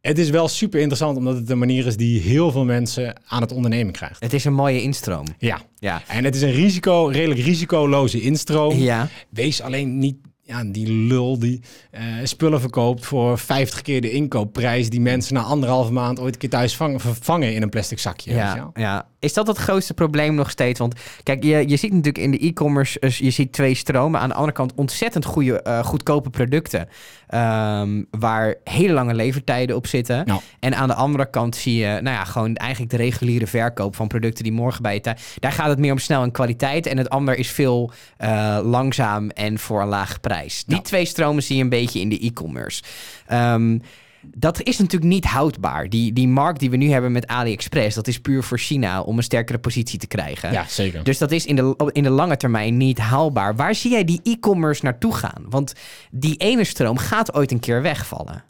het 0.00 0.18
is 0.18 0.30
wel 0.30 0.48
super 0.48 0.78
interessant, 0.78 1.16
omdat 1.16 1.36
het 1.36 1.50
een 1.50 1.58
manier 1.58 1.86
is 1.86 1.96
die 1.96 2.20
heel 2.20 2.50
veel 2.50 2.64
mensen 2.64 3.20
aan 3.26 3.40
het 3.40 3.52
ondernemen 3.52 3.92
krijgt. 3.92 4.22
Het 4.22 4.32
is 4.32 4.44
een 4.44 4.54
mooie 4.54 4.82
instroom. 4.82 5.24
Ja, 5.38 5.60
Ja. 5.78 6.02
en 6.06 6.24
het 6.24 6.34
is 6.34 6.42
een 6.42 6.52
risico, 6.52 7.06
redelijk 7.12 7.40
risicoloze 7.40 8.20
instroom. 8.20 8.76
Ja. 8.76 9.08
Wees 9.30 9.60
alleen 9.62 9.98
niet 9.98 10.16
ja, 10.42 10.64
die 10.64 10.92
lul 10.92 11.38
die 11.38 11.60
eh, 11.90 12.02
spullen 12.22 12.60
verkoopt 12.60 13.06
voor 13.06 13.38
50 13.38 13.82
keer 13.82 14.00
de 14.00 14.10
inkoopprijs 14.10 14.90
die 14.90 15.00
mensen 15.00 15.34
na 15.34 15.42
anderhalve 15.42 15.92
maand 15.92 16.20
ooit 16.20 16.34
een 16.34 16.40
keer 16.40 16.50
thuis 16.50 16.76
vangen, 16.76 17.00
vervangen 17.00 17.54
in 17.54 17.62
een 17.62 17.68
plastic 17.68 17.98
zakje. 17.98 18.34
Ja, 18.34 18.70
ja. 18.74 19.08
Is 19.18 19.32
dat 19.32 19.46
het 19.46 19.56
grootste 19.56 19.94
probleem 19.94 20.34
nog 20.34 20.50
steeds? 20.50 20.78
Want 20.78 20.94
kijk, 21.22 21.42
je, 21.44 21.68
je 21.68 21.76
ziet 21.76 21.90
natuurlijk 21.92 22.18
in 22.24 22.30
de 22.30 22.38
e-commerce, 22.38 22.98
eh, 23.00 23.10
je 23.10 23.30
ziet 23.30 23.52
twee 23.52 23.74
stromen. 23.74 24.20
Aan 24.20 24.28
de 24.28 24.34
andere 24.34 24.52
kant 24.52 24.72
ontzettend 24.74 25.24
goede, 25.24 25.62
eh, 25.62 25.84
goedkope 25.84 26.30
producten. 26.30 26.88
Ehm, 27.28 28.02
waar 28.10 28.54
hele 28.64 28.92
lange 28.92 29.14
levertijden 29.14 29.76
op 29.76 29.86
zitten. 29.86 30.24
En 30.60 30.74
aan 30.74 30.88
de 30.88 30.94
andere 30.94 31.30
kant 31.30 31.56
zie 31.56 31.76
je, 31.76 31.86
nou 31.86 32.16
ja, 32.16 32.24
gewoon 32.24 32.54
eigenlijk 32.54 32.90
de 32.90 32.96
reguliere 32.96 33.46
verkoop 33.46 33.96
van 33.96 34.08
producten 34.08 34.44
die 34.44 34.52
morgen 34.52 34.82
bij 34.82 34.94
je 34.94 35.00
thuis. 35.00 35.36
Daar 35.38 35.52
gaat 35.52 35.68
het 35.68 35.78
meer 35.78 35.92
om 35.92 35.98
snel 35.98 36.22
en 36.22 36.30
kwaliteit. 36.30 36.86
En 36.86 36.98
het 36.98 37.10
ander 37.10 37.36
is 37.38 37.50
veel 37.50 37.90
eh, 38.16 38.58
langzaam 38.62 39.30
en 39.30 39.58
voor 39.58 39.82
een 39.82 39.88
lage 39.88 40.18
prijs. 40.18 40.64
Die 40.64 40.82
twee 40.82 41.04
stromen 41.04 41.42
zie 41.42 41.56
je 41.56 41.62
een 41.62 41.68
beetje 41.68 42.00
in 42.00 42.08
de 42.08 42.18
e-commerce. 42.18 42.82
Ehm, 43.26 43.78
dat 44.22 44.62
is 44.62 44.78
natuurlijk 44.78 45.12
niet 45.12 45.24
houdbaar. 45.24 45.88
Die, 45.88 46.12
die 46.12 46.28
markt 46.28 46.60
die 46.60 46.70
we 46.70 46.76
nu 46.76 46.90
hebben 46.90 47.12
met 47.12 47.26
AliExpress, 47.26 47.94
dat 47.94 48.08
is 48.08 48.20
puur 48.20 48.42
voor 48.42 48.58
China 48.58 49.00
om 49.02 49.16
een 49.16 49.22
sterkere 49.22 49.58
positie 49.58 49.98
te 49.98 50.06
krijgen. 50.06 50.52
Ja, 50.52 50.64
zeker. 50.68 51.04
Dus 51.04 51.18
dat 51.18 51.30
is 51.32 51.46
in 51.46 51.56
de, 51.56 51.90
in 51.92 52.02
de 52.02 52.10
lange 52.10 52.36
termijn 52.36 52.76
niet 52.76 52.98
haalbaar. 52.98 53.56
Waar 53.56 53.74
zie 53.74 53.90
jij 53.90 54.04
die 54.04 54.20
e-commerce 54.22 54.84
naartoe 54.84 55.14
gaan? 55.14 55.44
Want 55.48 55.72
die 56.10 56.36
ene 56.36 56.64
stroom 56.64 56.98
gaat 56.98 57.34
ooit 57.34 57.50
een 57.50 57.60
keer 57.60 57.82
wegvallen. 57.82 58.44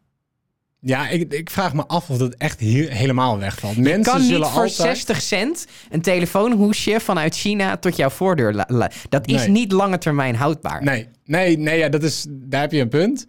Ja, 0.80 1.08
ik, 1.08 1.32
ik 1.32 1.50
vraag 1.50 1.74
me 1.74 1.86
af 1.86 2.10
of 2.10 2.18
dat 2.18 2.34
echt 2.34 2.60
he- 2.60 2.86
helemaal 2.90 3.38
wegvalt. 3.38 3.76
Mensen 3.76 4.02
kan 4.02 4.20
niet 4.20 4.30
zullen 4.30 4.48
voor 4.48 4.62
altijd... 4.62 4.74
60 4.96 5.20
cent 5.22 5.66
een 5.90 6.00
telefoonhoesje 6.02 7.00
vanuit 7.00 7.34
China 7.36 7.76
tot 7.76 7.96
jouw 7.96 8.10
voordeur. 8.10 8.66
dat 9.08 9.26
is 9.28 9.34
Nee. 9.36 9.48
niet 9.48 9.72
lange 9.72 9.98
termijn 9.98 10.34
houdbaar. 10.36 10.84
Nee, 10.84 11.08
nee, 11.24 11.58
nee, 11.58 11.78
ja, 11.78 11.88
dat 11.88 12.02
is, 12.02 12.26
daar 12.28 12.60
heb 12.60 12.72
je 12.72 12.80
een 12.80 12.88
punt. 12.88 13.26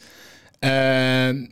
Ehm, 0.59 1.45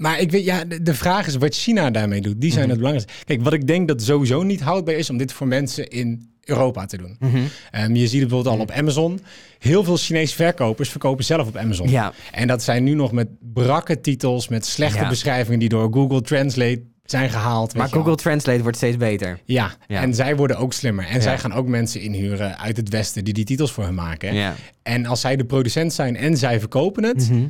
maar 0.00 0.20
ik 0.20 0.30
weet, 0.30 0.44
ja, 0.44 0.64
de, 0.64 0.82
de 0.82 0.94
vraag 0.94 1.26
is 1.26 1.36
wat 1.36 1.54
China 1.54 1.90
daarmee 1.90 2.20
doet. 2.20 2.40
Die 2.40 2.50
zijn 2.50 2.60
Mhm. 2.62 2.70
het 2.70 2.78
belangrijkste. 2.78 3.24
Kijk, 3.24 3.42
wat 3.42 3.52
ik 3.52 3.66
denk 3.66 3.88
dat 3.88 4.02
sowieso 4.02 4.42
niet 4.42 4.60
houdbaar 4.60 4.94
is 4.94 5.10
om 5.10 5.16
dit 5.16 5.32
voor 5.32 5.46
mensen 5.48 5.88
in 5.88 6.28
Europa 6.44 6.86
te 6.86 6.96
doen. 6.96 7.16
Mhm. 7.18 7.38
Ehm, 7.70 7.94
je 7.94 8.06
ziet 8.08 8.20
het 8.20 8.28
bijvoorbeeld 8.28 8.54
al 8.56 8.60
op 8.62 8.70
Amazon. 8.70 9.20
Heel 9.58 9.84
veel 9.84 9.96
Chinese 9.96 10.34
verkopers 10.34 10.88
verkopen 10.88 11.24
zelf 11.24 11.48
op 11.48 11.56
Amazon. 11.56 11.88
Ja. 11.90 12.12
En 12.32 12.46
dat 12.46 12.62
zijn 12.62 12.84
nu 12.84 12.94
nog 12.94 13.12
met 13.12 13.28
brakke 13.52 14.00
titels, 14.00 14.48
met 14.48 14.66
slechte 14.66 14.98
Ja. 15.02 15.08
beschrijvingen 15.08 15.58
die 15.58 15.68
door 15.68 15.92
Google 15.92 16.20
Translate 16.22 16.82
zijn 17.04 17.30
gehaald. 17.30 17.74
Maar. 17.74 17.88
Google 17.88 18.14
Translate 18.14 18.62
wordt 18.62 18.76
steeds 18.76 18.96
beter. 18.96 19.38
Ja, 19.44 19.70
Ja. 19.86 20.02
en 20.02 20.14
zij 20.14 20.36
worden 20.36 20.56
ook 20.58 20.72
slimmer. 20.72 21.04
En 21.06 21.14
Ja. 21.14 21.20
zij 21.20 21.38
gaan 21.38 21.52
ook 21.52 21.66
mensen 21.66 22.00
inhuren 22.00 22.58
uit 22.58 22.76
het 22.76 22.88
Westen 22.88 23.24
die 23.24 23.34
die 23.34 23.44
titels 23.44 23.72
voor 23.72 23.84
hen 23.84 23.94
maken. 23.94 24.34
Ja. 24.34 24.54
En 24.82 25.06
als 25.06 25.20
zij 25.20 25.36
de 25.36 25.44
producent 25.44 25.92
zijn 25.92 26.16
en 26.16 26.36
zij 26.36 26.58
verkopen 26.60 27.02
het, 27.04 27.30
Mhm. 27.30 27.44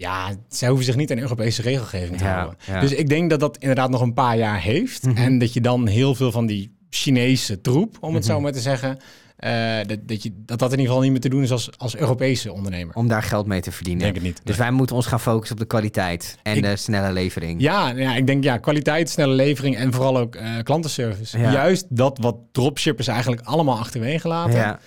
Ja, 0.00 0.30
zij 0.48 0.68
hoeven 0.68 0.86
zich 0.86 0.96
niet 0.96 1.10
aan 1.10 1.18
Europese 1.18 1.62
regelgeving 1.62 2.18
te 2.18 2.24
Ja, 2.24 2.34
houden. 2.34 2.58
ja. 2.66 2.80
Dus 2.80 2.92
ik 2.92 3.08
denk 3.08 3.30
dat 3.30 3.40
dat 3.40 3.56
inderdaad 3.58 3.90
nog 3.90 4.00
een 4.00 4.14
paar 4.14 4.36
jaar 4.36 4.60
heeft. 4.60 5.02
Mhm. 5.06 5.16
En 5.16 5.38
dat 5.38 5.52
je 5.52 5.60
dan 5.60 5.86
heel 5.86 6.14
veel 6.14 6.30
van 6.32 6.46
die 6.46 6.76
Chinese 6.90 7.60
troep, 7.60 7.96
om 8.00 8.14
het 8.14 8.24
Mhm. 8.24 8.32
zo 8.32 8.40
maar 8.40 8.52
te 8.52 8.60
zeggen, 8.60 8.98
eh, 9.36 9.76
dat, 9.86 9.98
dat, 10.08 10.22
je, 10.22 10.32
dat 10.36 10.58
dat 10.58 10.72
in 10.72 10.78
ieder 10.78 10.86
geval 10.86 11.00
niet 11.02 11.10
meer 11.10 11.20
te 11.20 11.28
doen 11.28 11.42
is 11.42 11.50
als, 11.50 11.70
als 11.78 11.96
Europese 11.96 12.52
ondernemer. 12.52 12.94
Om 12.94 13.08
daar 13.08 13.22
geld 13.22 13.46
mee 13.46 13.60
te 13.60 13.68
Ik 13.68 13.74
verdienen. 13.74 14.02
denk 14.02 14.14
het 14.14 14.24
niet. 14.24 14.40
Dus 14.44 14.56
wij 14.56 14.70
moeten 14.70 14.96
ons 14.96 15.06
gaan 15.06 15.20
focussen 15.20 15.56
op 15.56 15.62
de 15.62 15.68
kwaliteit 15.68 16.38
en 16.42 16.56
Ik- 16.56 16.62
de 16.62 16.76
snelle 16.76 17.12
levering. 17.12 17.60
Ja, 17.60 17.88
ja, 17.88 18.14
ik 18.16 18.26
denk 18.26 18.44
ja, 18.44 18.56
kwaliteit, 18.56 19.10
snelle 19.10 19.34
levering 19.34 19.76
en 19.76 19.92
vooral 19.92 20.18
ook 20.18 20.34
eh, 20.34 20.56
klantenservice. 20.62 21.38
Ja. 21.38 21.52
Juist 21.52 21.86
dat 21.88 22.18
wat 22.20 22.36
dropshippers 22.52 23.06
eigenlijk 23.06 23.42
allemaal 23.42 23.78
achterwege 23.78 24.28
laten. 24.28 24.58
Ja. 24.58 24.78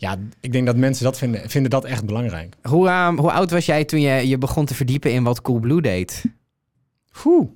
Ja. 0.00 0.16
ik 0.40 0.52
denk 0.52 0.66
dat 0.66 0.76
mensen 0.76 1.04
dat 1.04 1.18
vinden, 1.18 1.50
vinden 1.50 1.70
dat 1.70 1.84
echt 1.84 2.04
belangrijk. 2.04 2.56
Hoe, 2.62 2.88
ehm, 2.88 3.16
hoe 3.16 3.32
oud 3.32 3.50
was 3.50 3.66
jij 3.66 3.84
toen 3.84 4.00
je 4.00 4.28
je 4.28 4.38
begon 4.38 4.64
te 4.64 4.74
verdiepen 4.74 5.12
in 5.12 5.22
wat 5.22 5.42
Coolblue 5.42 5.82
deed? 5.82 6.24
Oeh, 7.24 7.48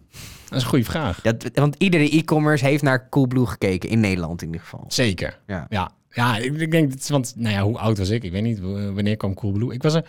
dat 0.48 0.58
is 0.58 0.62
een 0.62 0.68
goede 0.68 0.84
vraag. 0.84 1.20
Dat, 1.20 1.50
want 1.54 1.74
iedere 1.78 2.10
e-commerce 2.10 2.64
heeft 2.64 2.82
naar 2.82 3.08
Coolblue 3.08 3.46
gekeken, 3.46 3.88
in 3.88 4.00
Nederland 4.00 4.40
in 4.40 4.46
ieder 4.46 4.62
geval. 4.62 4.84
Zeker. 4.88 5.38
Ja. 5.46 5.66
Ja, 5.68 5.90
ja 6.10 6.36
ik, 6.36 6.60
ik 6.60 6.70
denk, 6.70 6.92
want 7.06 7.32
nou 7.36 7.54
ja, 7.54 7.62
hoe 7.62 7.78
oud 7.78 7.98
was 7.98 8.08
ik? 8.10 8.22
Ik 8.22 8.32
weet 8.32 8.42
niet, 8.42 8.60
wanneer 8.94 9.16
kwam 9.16 9.34
Coolblue? 9.34 9.74
Ik 9.74 9.82
was 9.82 9.94
er 9.94 10.04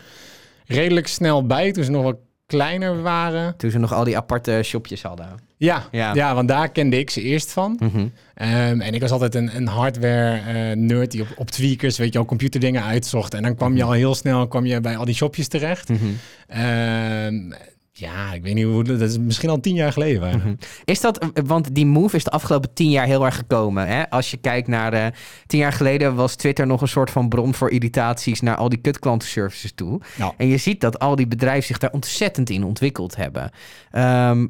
redelijk 0.65 1.07
snel 1.07 1.45
bij, 1.45 1.71
toen 1.71 1.83
ze 1.83 1.91
nog 1.91 2.03
wat 2.03 2.17
kleiner 2.45 3.01
waren. 3.01 3.57
Toen 3.57 3.71
ze 3.71 3.77
nog 3.77 3.93
al 3.93 4.03
die 4.03 4.17
aparte 4.17 4.61
shopjes 4.63 5.03
hadden. 5.03 5.29
Ja, 5.57 5.87
Ja. 5.91 6.13
ja. 6.13 6.35
want 6.35 6.47
daar 6.47 6.69
kende 6.69 6.99
ik 6.99 7.09
ze 7.09 7.21
eerst 7.21 7.51
van. 7.51 7.79
Mhm. 7.79 8.07
Ehm, 8.33 8.81
en 8.81 8.93
ik 8.93 9.01
was 9.01 9.11
altijd 9.11 9.35
een, 9.35 9.55
een 9.55 9.67
hardware 9.67 10.37
eh, 10.37 10.77
nerd 10.77 11.11
die 11.11 11.21
op, 11.21 11.27
op 11.35 11.51
tweakers, 11.51 11.97
weet 11.97 12.11
je 12.11 12.17
wel, 12.17 12.27
computerdingen 12.27 12.83
uitzocht. 12.83 13.33
En 13.33 13.43
dan 13.43 13.55
kwam 13.55 13.75
je 13.75 13.83
al 13.83 13.91
heel 13.91 14.15
snel 14.15 14.47
kwam 14.47 14.65
je 14.65 14.81
bij 14.81 14.97
al 14.97 15.05
die 15.05 15.15
shopjes 15.15 15.47
terecht. 15.47 15.89
Mhm. 15.89 16.05
Ehm, 16.47 17.53
ja, 17.97 18.33
ik 18.33 18.43
weet 18.43 18.53
niet 18.53 18.65
hoe, 18.65 18.83
dat 18.83 19.01
is 19.01 19.17
misschien 19.17 19.49
al 19.49 19.59
tien 19.59 19.75
jaar 19.75 19.91
geleden. 19.91 20.37
Mhm. 20.37 20.53
Is 20.85 21.01
dat, 21.01 21.25
want 21.45 21.75
die 21.75 21.85
move 21.85 22.15
is 22.15 22.23
de 22.23 22.29
afgelopen 22.29 22.73
tien 22.73 22.89
jaar 22.89 23.05
heel 23.05 23.25
erg 23.25 23.35
gekomen. 23.35 23.87
Hè? 23.87 24.09
Als 24.09 24.31
je 24.31 24.37
kijkt 24.37 24.67
naar 24.67 24.93
eh, 24.93 25.05
tien 25.47 25.59
jaar 25.59 25.73
geleden 25.73 26.15
was 26.15 26.35
Twitter 26.35 26.67
nog 26.67 26.81
een 26.81 26.87
soort 26.87 27.09
van 27.11 27.29
bron 27.29 27.53
voor 27.53 27.69
irritaties 27.71 28.41
naar 28.41 28.55
al 28.55 28.69
die 28.69 28.79
kutklantenservices 28.79 29.71
toe. 29.75 30.01
Ja. 30.17 30.33
En 30.37 30.47
je 30.47 30.57
ziet 30.57 30.81
dat 30.81 30.99
al 30.99 31.15
die 31.15 31.27
bedrijven 31.27 31.63
zich 31.63 31.77
daar 31.77 31.91
ontzettend 31.91 32.49
in 32.49 32.63
ontwikkeld 32.63 33.15
hebben. 33.15 33.51
Ehm, 33.91 34.45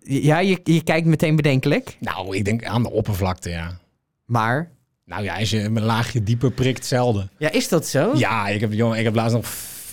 Ja, 0.00 0.38
je, 0.38 0.60
je 0.64 0.82
kijkt 0.82 1.06
meteen 1.06 1.36
bedenkelijk. 1.36 1.96
Nou, 2.00 2.36
ik 2.36 2.44
denk 2.44 2.64
aan 2.64 2.82
de 2.82 2.90
oppervlakte, 2.90 3.50
ja. 3.50 3.78
Maar, 4.24 4.70
Nou 5.04 5.22
ja, 5.22 5.38
als 5.38 5.50
je 5.50 5.60
een 5.62 5.80
laagje 5.82 6.22
dieper 6.22 6.50
prikt, 6.50 6.86
zelden. 6.86 7.30
ja, 7.38 7.50
is 7.52 7.68
dat 7.68 7.86
zo? 7.86 8.12
Ja, 8.14 8.48
ik 8.48 8.60
heb, 8.60 8.72
jongen, 8.72 8.98
ik 8.98 9.04
heb 9.04 9.14
laatst 9.14 9.34
nog 9.36 9.46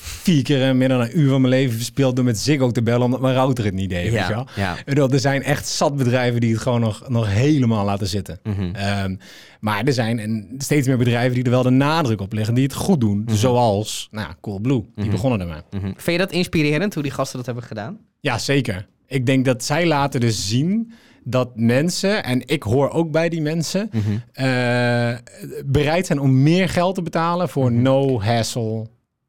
vier 0.05 0.43
keer 0.43 0.67
eh, 0.67 0.75
meer 0.75 0.87
dan 0.87 1.01
een 1.01 1.19
uur 1.19 1.29
van 1.29 1.41
mijn 1.41 1.53
leven 1.53 1.75
verspeeld 1.75 2.15
door 2.15 2.25
met 2.25 2.39
Ziggo 2.39 2.71
te 2.71 2.81
bellen 2.83 3.01
omdat 3.01 3.21
mijn 3.21 3.35
router 3.35 3.65
het 3.65 3.73
niet 3.73 3.89
deed. 3.89 4.11
weet 4.11 4.27
ja. 4.55 4.77
Ik 4.77 4.85
bedoel, 4.85 5.09
Er 5.09 5.19
zijn 5.19 5.43
echt 5.43 5.67
zat 5.67 5.95
bedrijven 5.95 6.41
die 6.41 6.53
het 6.53 6.61
gewoon 6.61 6.79
nog, 6.79 7.09
nog 7.09 7.27
helemaal 7.27 7.85
laten 7.85 8.07
zitten. 8.07 8.39
Mhm. 8.43 8.75
Ehm, 8.75 9.15
maar 9.59 9.83
er 9.83 9.93
zijn 9.93 10.19
en 10.19 10.55
steeds 10.57 10.87
meer 10.87 10.97
bedrijven 10.97 11.33
die 11.35 11.43
er 11.43 11.49
wel 11.49 11.63
de 11.63 11.69
nadruk 11.69 12.21
op 12.21 12.33
leggen, 12.33 12.53
die 12.53 12.63
het 12.63 12.73
goed 12.73 12.99
doen. 12.99 13.27
Zoals, 13.31 14.07
nou 14.11 14.27
ja, 14.27 14.35
Coolblue, 14.41 14.85
die 14.95 15.09
begonnen 15.09 15.39
ermee. 15.41 15.61
Mhm. 15.71 15.85
Vind 15.85 16.05
je 16.05 16.17
dat 16.17 16.31
inspirerend 16.31 16.93
hoe 16.93 17.03
die 17.03 17.11
gasten 17.11 17.37
dat 17.37 17.45
hebben 17.45 17.63
gedaan? 17.63 17.97
Ja, 18.19 18.37
zeker. 18.37 18.87
Ik 19.07 19.25
denk 19.25 19.45
dat 19.45 19.63
zij 19.63 19.85
laten 19.85 20.19
dus 20.19 20.47
zien 20.49 20.91
dat 21.23 21.51
mensen, 21.55 22.23
en 22.23 22.41
ik 22.47 22.63
hoor 22.63 22.89
ook 22.89 23.11
bij 23.11 23.29
die 23.29 23.41
mensen, 23.41 23.89
Mhm. 23.91 24.01
eh, 24.31 25.17
bereid 25.65 26.05
zijn 26.05 26.19
om 26.19 26.43
meer 26.43 26.69
geld 26.69 26.95
te 26.95 27.01
betalen 27.01 27.49
voor 27.49 27.71
Mhm. 27.71 27.81
no-hassle 27.81 28.85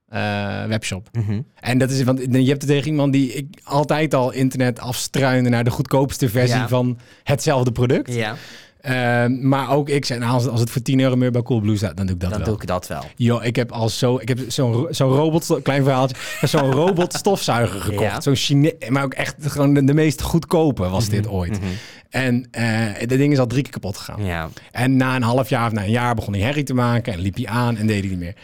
eh, 0.09 0.65
webshop. 0.65 1.09
En 1.61 1.79
dat 1.79 1.91
is, 1.91 2.03
want 2.03 2.19
je 2.21 2.27
hebt 2.45 2.63
het 2.63 2.67
tegen 2.71 2.87
iemand 2.91 3.13
die 3.13 3.33
ik 3.33 3.47
altijd 3.65 4.15
al 4.15 4.33
internet 4.33 4.81
afstruinde 4.81 5.49
naar 5.51 5.65
de 5.65 5.71
goedkoopste 5.71 6.29
versie 6.29 6.57
Ja. 6.59 6.69
van 6.69 6.99
hetzelfde 7.23 7.73
product. 7.73 8.15
Ja, 8.15 8.37
Eh, 8.85 9.27
maar 9.27 9.71
ook 9.71 9.89
ik 9.89 10.05
zei, 10.05 10.19
nou, 10.19 10.33
als, 10.33 10.47
als 10.47 10.61
het 10.61 10.71
voor 10.71 10.83
10 10.83 11.01
euro 11.01 11.17
meer 11.17 11.31
bij 11.31 11.43
Coolblue 11.43 11.77
staat, 11.77 11.97
dan 11.97 12.07
doe 12.07 12.15
ik 12.15 12.21
dat 12.21 12.31
dan 12.31 12.39
wel. 12.39 12.49
doe 12.49 12.57
ik 12.61 12.67
dat 12.67 12.87
wel. 12.87 13.03
Yo, 13.17 13.41
ik 13.41 13.57
heb 13.57 13.73
al 13.73 13.89
zo, 13.89 14.19
ik 14.19 14.29
heb 14.29 14.39
zo'n 14.49 14.87
zo'n 14.91 15.11
robot, 15.13 15.59
klein 15.63 15.83
verhaaltje, 15.85 16.17
zo'n 16.47 16.73
robot 16.83 17.13
stofzuiger 17.15 17.81
gekocht. 17.81 18.01
Ja. 18.03 18.21
Zo'n 18.21 18.35
Chine, 18.35 18.75
maar 18.89 19.05
ook 19.05 19.15
echt 19.15 19.35
gewoon 19.41 19.75
de, 19.75 19.85
de 19.85 19.95
meest 19.95 20.23
goedkope 20.23 20.89
was 20.89 21.09
dit 21.09 21.25
Mhm, 21.25 21.35
ooit. 21.35 21.59
En 22.11 22.49
eh 22.51 22.99
dat 22.99 23.19
ding 23.19 23.33
is 23.33 23.39
al 23.39 23.47
drie 23.47 23.63
keer 23.63 23.73
kapot 23.73 23.97
gegaan. 23.97 24.25
Ja. 24.25 24.49
En 24.73 24.97
na 24.97 25.17
een 25.17 25.23
half 25.23 25.49
jaar 25.49 25.67
of 25.67 25.73
na 25.73 25.83
een 25.85 25.91
jaar 25.91 26.15
begon 26.15 26.33
hij 26.35 26.43
herrie 26.43 26.65
te 26.65 26.75
maken 26.75 27.13
en 27.13 27.21
liep 27.21 27.37
hij 27.37 27.47
aan 27.47 27.77
en 27.77 27.87
deed 27.87 28.01
hij 28.01 28.09
niet 28.11 28.19
meer. 28.19 28.35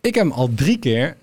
Ik 0.00 0.14
heb 0.14 0.24
hem 0.24 0.32
al 0.32 0.50
drie 0.54 0.78
keer 0.78 1.16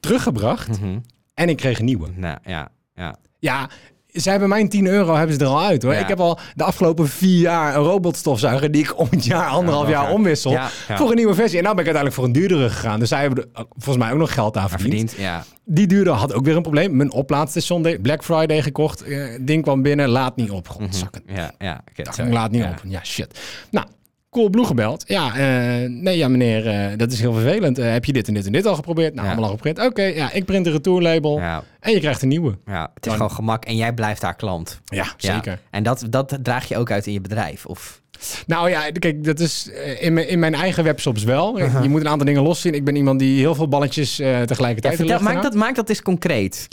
teruggebracht 0.00 0.80
Mhm. 0.80 0.98
en 1.34 1.48
ik 1.48 1.56
kreeg 1.56 1.78
een 1.78 1.84
nieuwe. 1.84 2.08
Nou, 2.14 2.38
ja, 2.44 2.68
ja. 2.94 3.16
Ja, 3.38 3.70
ze 4.16 4.30
hebben 4.30 4.48
mijn 4.48 4.68
10 4.68 4.86
euro 4.86 5.14
hebben 5.14 5.36
ze 5.36 5.42
er 5.42 5.46
al 5.50 5.62
uit 5.62 5.82
hoor. 5.82 5.92
Ja. 5.92 5.98
Ik 6.00 6.08
heb 6.08 6.20
al 6.20 6.38
de 6.54 6.64
afgelopen 6.64 7.08
vier 7.08 7.40
jaar 7.40 7.74
een 7.76 7.82
robotstofzuiger 7.82 8.70
die 8.70 8.82
ik 8.82 8.98
om 8.98 9.06
het 9.10 9.24
jaar, 9.24 9.46
anderhalf 9.48 9.84
Ja, 9.88 9.90
jaar 9.92 10.04
ja. 10.08 10.12
omwissel. 10.12 10.50
Ja, 10.50 10.68
ja. 10.88 10.96
Voor 10.96 11.10
een 11.10 11.16
nieuwe 11.16 11.34
versie. 11.34 11.56
En 11.58 11.62
nou 11.64 11.76
ben 11.76 11.84
ik 11.86 11.94
uiteindelijk 11.94 12.14
voor 12.14 12.24
een 12.24 12.48
duurdere 12.48 12.70
gegaan. 12.74 12.98
Dus 12.98 13.08
zij 13.08 13.20
hebben 13.20 13.38
er 13.54 13.60
ook 13.60 13.68
volgens 13.76 14.04
mij 14.04 14.12
ook 14.12 14.18
nog 14.18 14.32
geld 14.34 14.56
aan 14.56 14.68
verdiend. 14.68 15.10
verdiend, 15.10 15.26
ja. 15.28 15.44
Die 15.64 15.86
duurde 15.86 16.10
had 16.10 16.32
ook 16.34 16.44
weer 16.44 16.56
een 16.56 16.62
probleem. 16.62 16.96
Mijn 16.96 17.12
oplaadstation 17.12 17.98
Black 18.02 18.24
Friday 18.24 18.62
gekocht. 18.62 19.02
eh, 19.02 19.24
ding 19.40 19.62
kwam 19.62 19.82
binnen, 19.82 20.08
laat 20.08 20.36
niet 20.36 20.50
op. 20.50 20.68
Godzakken. 20.68 21.22
Ja, 21.26 21.50
ja. 21.58 21.80
oké, 21.90 22.02
Dacht, 22.02 22.16
sorry. 22.16 22.30
ik 22.30 22.36
laat 22.36 22.50
niet 22.50 22.62
Ja. 22.62 22.68
op. 22.70 22.80
Ja, 22.88 23.00
shit. 23.04 23.38
Nou, 23.70 23.86
Coolblue 24.36 24.64
gebeld. 24.64 25.04
Ja, 25.06 25.36
eh, 25.36 25.88
nee, 25.88 26.16
ja 26.16 26.28
meneer, 26.28 26.66
eh, 26.66 26.98
dat 26.98 27.12
is 27.12 27.20
heel 27.20 27.32
vervelend. 27.32 27.78
Eh, 27.78 27.90
heb 27.92 28.04
je 28.04 28.12
dit 28.12 28.28
en 28.28 28.34
dit 28.34 28.46
en 28.46 28.52
dit 28.52 28.66
al 28.66 28.74
geprobeerd? 28.74 29.14
Nou, 29.14 29.26
Ja. 29.26 29.32
allemaal 29.32 29.50
al 29.50 29.56
geprint. 29.56 29.78
Oké, 29.84 30.02
ja, 30.02 30.32
ik 30.32 30.44
print 30.44 30.66
een 30.66 30.72
retourlabel 30.72 31.38
Ja, 31.38 31.62
en 31.80 31.92
je 31.92 32.00
krijgt 32.00 32.22
een 32.22 32.28
nieuwe. 32.28 32.58
ja, 32.66 32.80
het 32.94 33.04
is 33.04 33.10
Dan- 33.10 33.12
gewoon 33.12 33.30
gemak 33.30 33.64
en 33.64 33.76
jij 33.76 33.92
blijft 33.92 34.20
daar 34.20 34.36
klant. 34.36 34.80
Ja, 34.84 35.06
zeker. 35.16 35.58
En 35.70 35.82
dat, 35.82 36.04
dat 36.10 36.38
draag 36.42 36.68
je 36.68 36.76
ook 36.76 36.90
uit 36.90 37.06
in 37.06 37.12
je 37.12 37.20
bedrijf. 37.20 37.66
Of, 37.66 38.02
Nou 38.46 38.70
ja, 38.70 38.90
kijk, 38.98 39.24
dat 39.24 39.40
is 39.40 39.70
in 40.00 40.12
mijn, 40.12 40.28
in 40.28 40.38
mijn 40.38 40.54
eigen 40.54 40.84
webshops 40.84 41.24
wel. 41.24 41.58
Je 41.82 41.88
moet 41.88 42.00
een 42.00 42.08
aantal 42.08 42.26
dingen 42.26 42.42
loszien. 42.42 42.74
Ik 42.74 42.84
ben 42.84 42.96
iemand 42.96 43.18
die 43.18 43.38
heel 43.38 43.54
veel 43.54 43.68
balletjes 43.68 44.18
eh, 44.18 44.30
ja, 44.38 44.44
tegelijkertijd 44.44 44.96
vertel, 44.96 45.20
maak, 45.20 45.42
dat, 45.42 45.54
maak 45.54 45.74
dat 45.74 45.88
eens 45.88 46.02
concreet. 46.02 46.68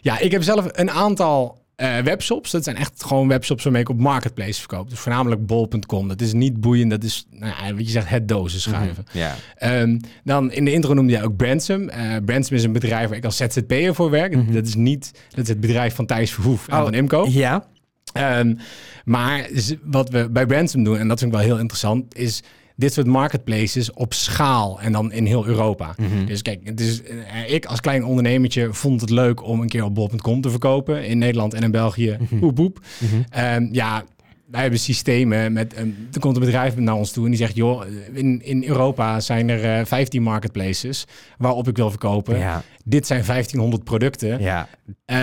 Ja, 0.00 0.18
ik 0.18 0.32
heb 0.32 0.42
zelf 0.42 0.66
een 0.72 0.90
aantal 0.90 1.58
eh, 1.76 1.98
webshops. 1.98 2.50
Dat 2.50 2.64
zijn 2.64 2.76
echt 2.76 3.04
gewoon 3.04 3.28
webshops 3.28 3.62
waarmee 3.62 3.82
ik 3.82 3.88
op 3.88 3.98
marketplace 3.98 4.58
verkoop. 4.60 4.90
Dus 4.90 4.98
voornamelijk 4.98 5.46
bol.com. 5.46 6.08
Dat 6.08 6.20
is 6.20 6.32
niet 6.32 6.60
boeiend. 6.60 6.90
Dat 6.90 7.04
is, 7.04 7.26
nou 7.30 7.52
ja, 7.64 7.74
wat 7.74 7.84
je 7.84 7.90
zegt, 7.90 8.08
het 8.08 8.28
dozen 8.28 8.60
schuiven. 8.60 9.04
Ja. 9.12 9.34
Ehm, 9.56 9.98
dan 10.24 10.52
in 10.52 10.64
de 10.64 10.72
intro 10.72 10.94
noemde 10.94 11.12
jij 11.12 11.22
ook 11.22 11.36
Bransom. 11.36 11.88
Eh 11.88 12.16
Bransom 12.24 12.56
is 12.56 12.64
een 12.64 12.72
bedrijf 12.72 13.08
waar 13.08 13.16
ik 13.16 13.24
als 13.24 13.36
ZZP'er 13.36 13.94
voor 13.94 14.10
werk. 14.10 14.52
Dat 14.52 14.66
is 14.66 14.74
niet, 14.74 15.10
dat 15.30 15.42
is 15.42 15.48
het 15.48 15.60
bedrijf 15.60 15.94
van 15.94 16.06
Thijs 16.06 16.32
Verhoef 16.32 16.68
en 16.68 16.76
Oh, 16.76 16.82
van 16.82 16.94
Imco. 16.94 17.26
Ja. 17.28 17.66
Ehm, 18.12 18.54
maar 19.04 19.48
wat 19.82 20.08
we 20.10 20.30
bij 20.30 20.46
Bransom 20.46 20.84
doen, 20.84 20.98
en 20.98 21.08
dat 21.08 21.18
vind 21.18 21.32
ik 21.32 21.36
wel 21.38 21.46
heel 21.46 21.58
interessant, 21.58 22.16
is 22.16 22.42
dit 22.76 22.92
soort 22.92 23.06
marketplaces 23.06 23.92
op 23.92 24.12
schaal 24.12 24.80
en 24.80 24.92
dan 24.92 25.12
in 25.12 25.26
heel 25.26 25.46
Europa. 25.46 25.94
Dus 26.26 26.42
kijk, 26.42 26.60
het 26.64 26.80
is, 26.80 27.02
eh, 27.02 27.52
ik 27.52 27.66
als 27.66 27.80
klein 27.80 28.04
ondernemertje 28.04 28.72
vond 28.72 29.00
het 29.00 29.10
leuk 29.10 29.42
om 29.42 29.60
een 29.60 29.68
keer 29.68 29.84
op 29.84 29.94
bol.com 29.94 30.40
te 30.40 30.50
verkopen 30.50 31.06
in 31.06 31.18
Nederland 31.18 31.54
en 31.54 31.62
in 31.62 31.70
België. 31.70 32.18
Poep, 32.40 32.54
poep. 32.54 32.80
Ehm, 33.30 33.68
ja, 33.72 34.04
wij 34.46 34.62
hebben 34.62 34.80
systemen 34.80 35.52
met. 35.52 35.78
Um, 35.78 36.08
er 36.12 36.20
komt 36.20 36.36
een 36.36 36.42
bedrijf 36.42 36.76
naar 36.76 36.94
ons 36.94 37.12
toe 37.12 37.24
en 37.24 37.30
die 37.30 37.38
zegt: 37.38 37.56
joh, 37.56 37.84
in, 38.12 38.42
in 38.44 38.64
Europa 38.64 39.20
zijn 39.20 39.48
er 39.48 39.78
eh 39.78 39.84
15 39.86 40.22
marketplaces 40.22 41.06
waarop 41.38 41.68
ik 41.68 41.76
wil 41.76 41.90
verkopen. 41.90 42.38
Ja. 42.38 42.62
Dit 42.86 43.06
zijn 43.06 43.24
1500 43.24 43.84
producten. 43.84 44.40
Ja. 44.40 44.68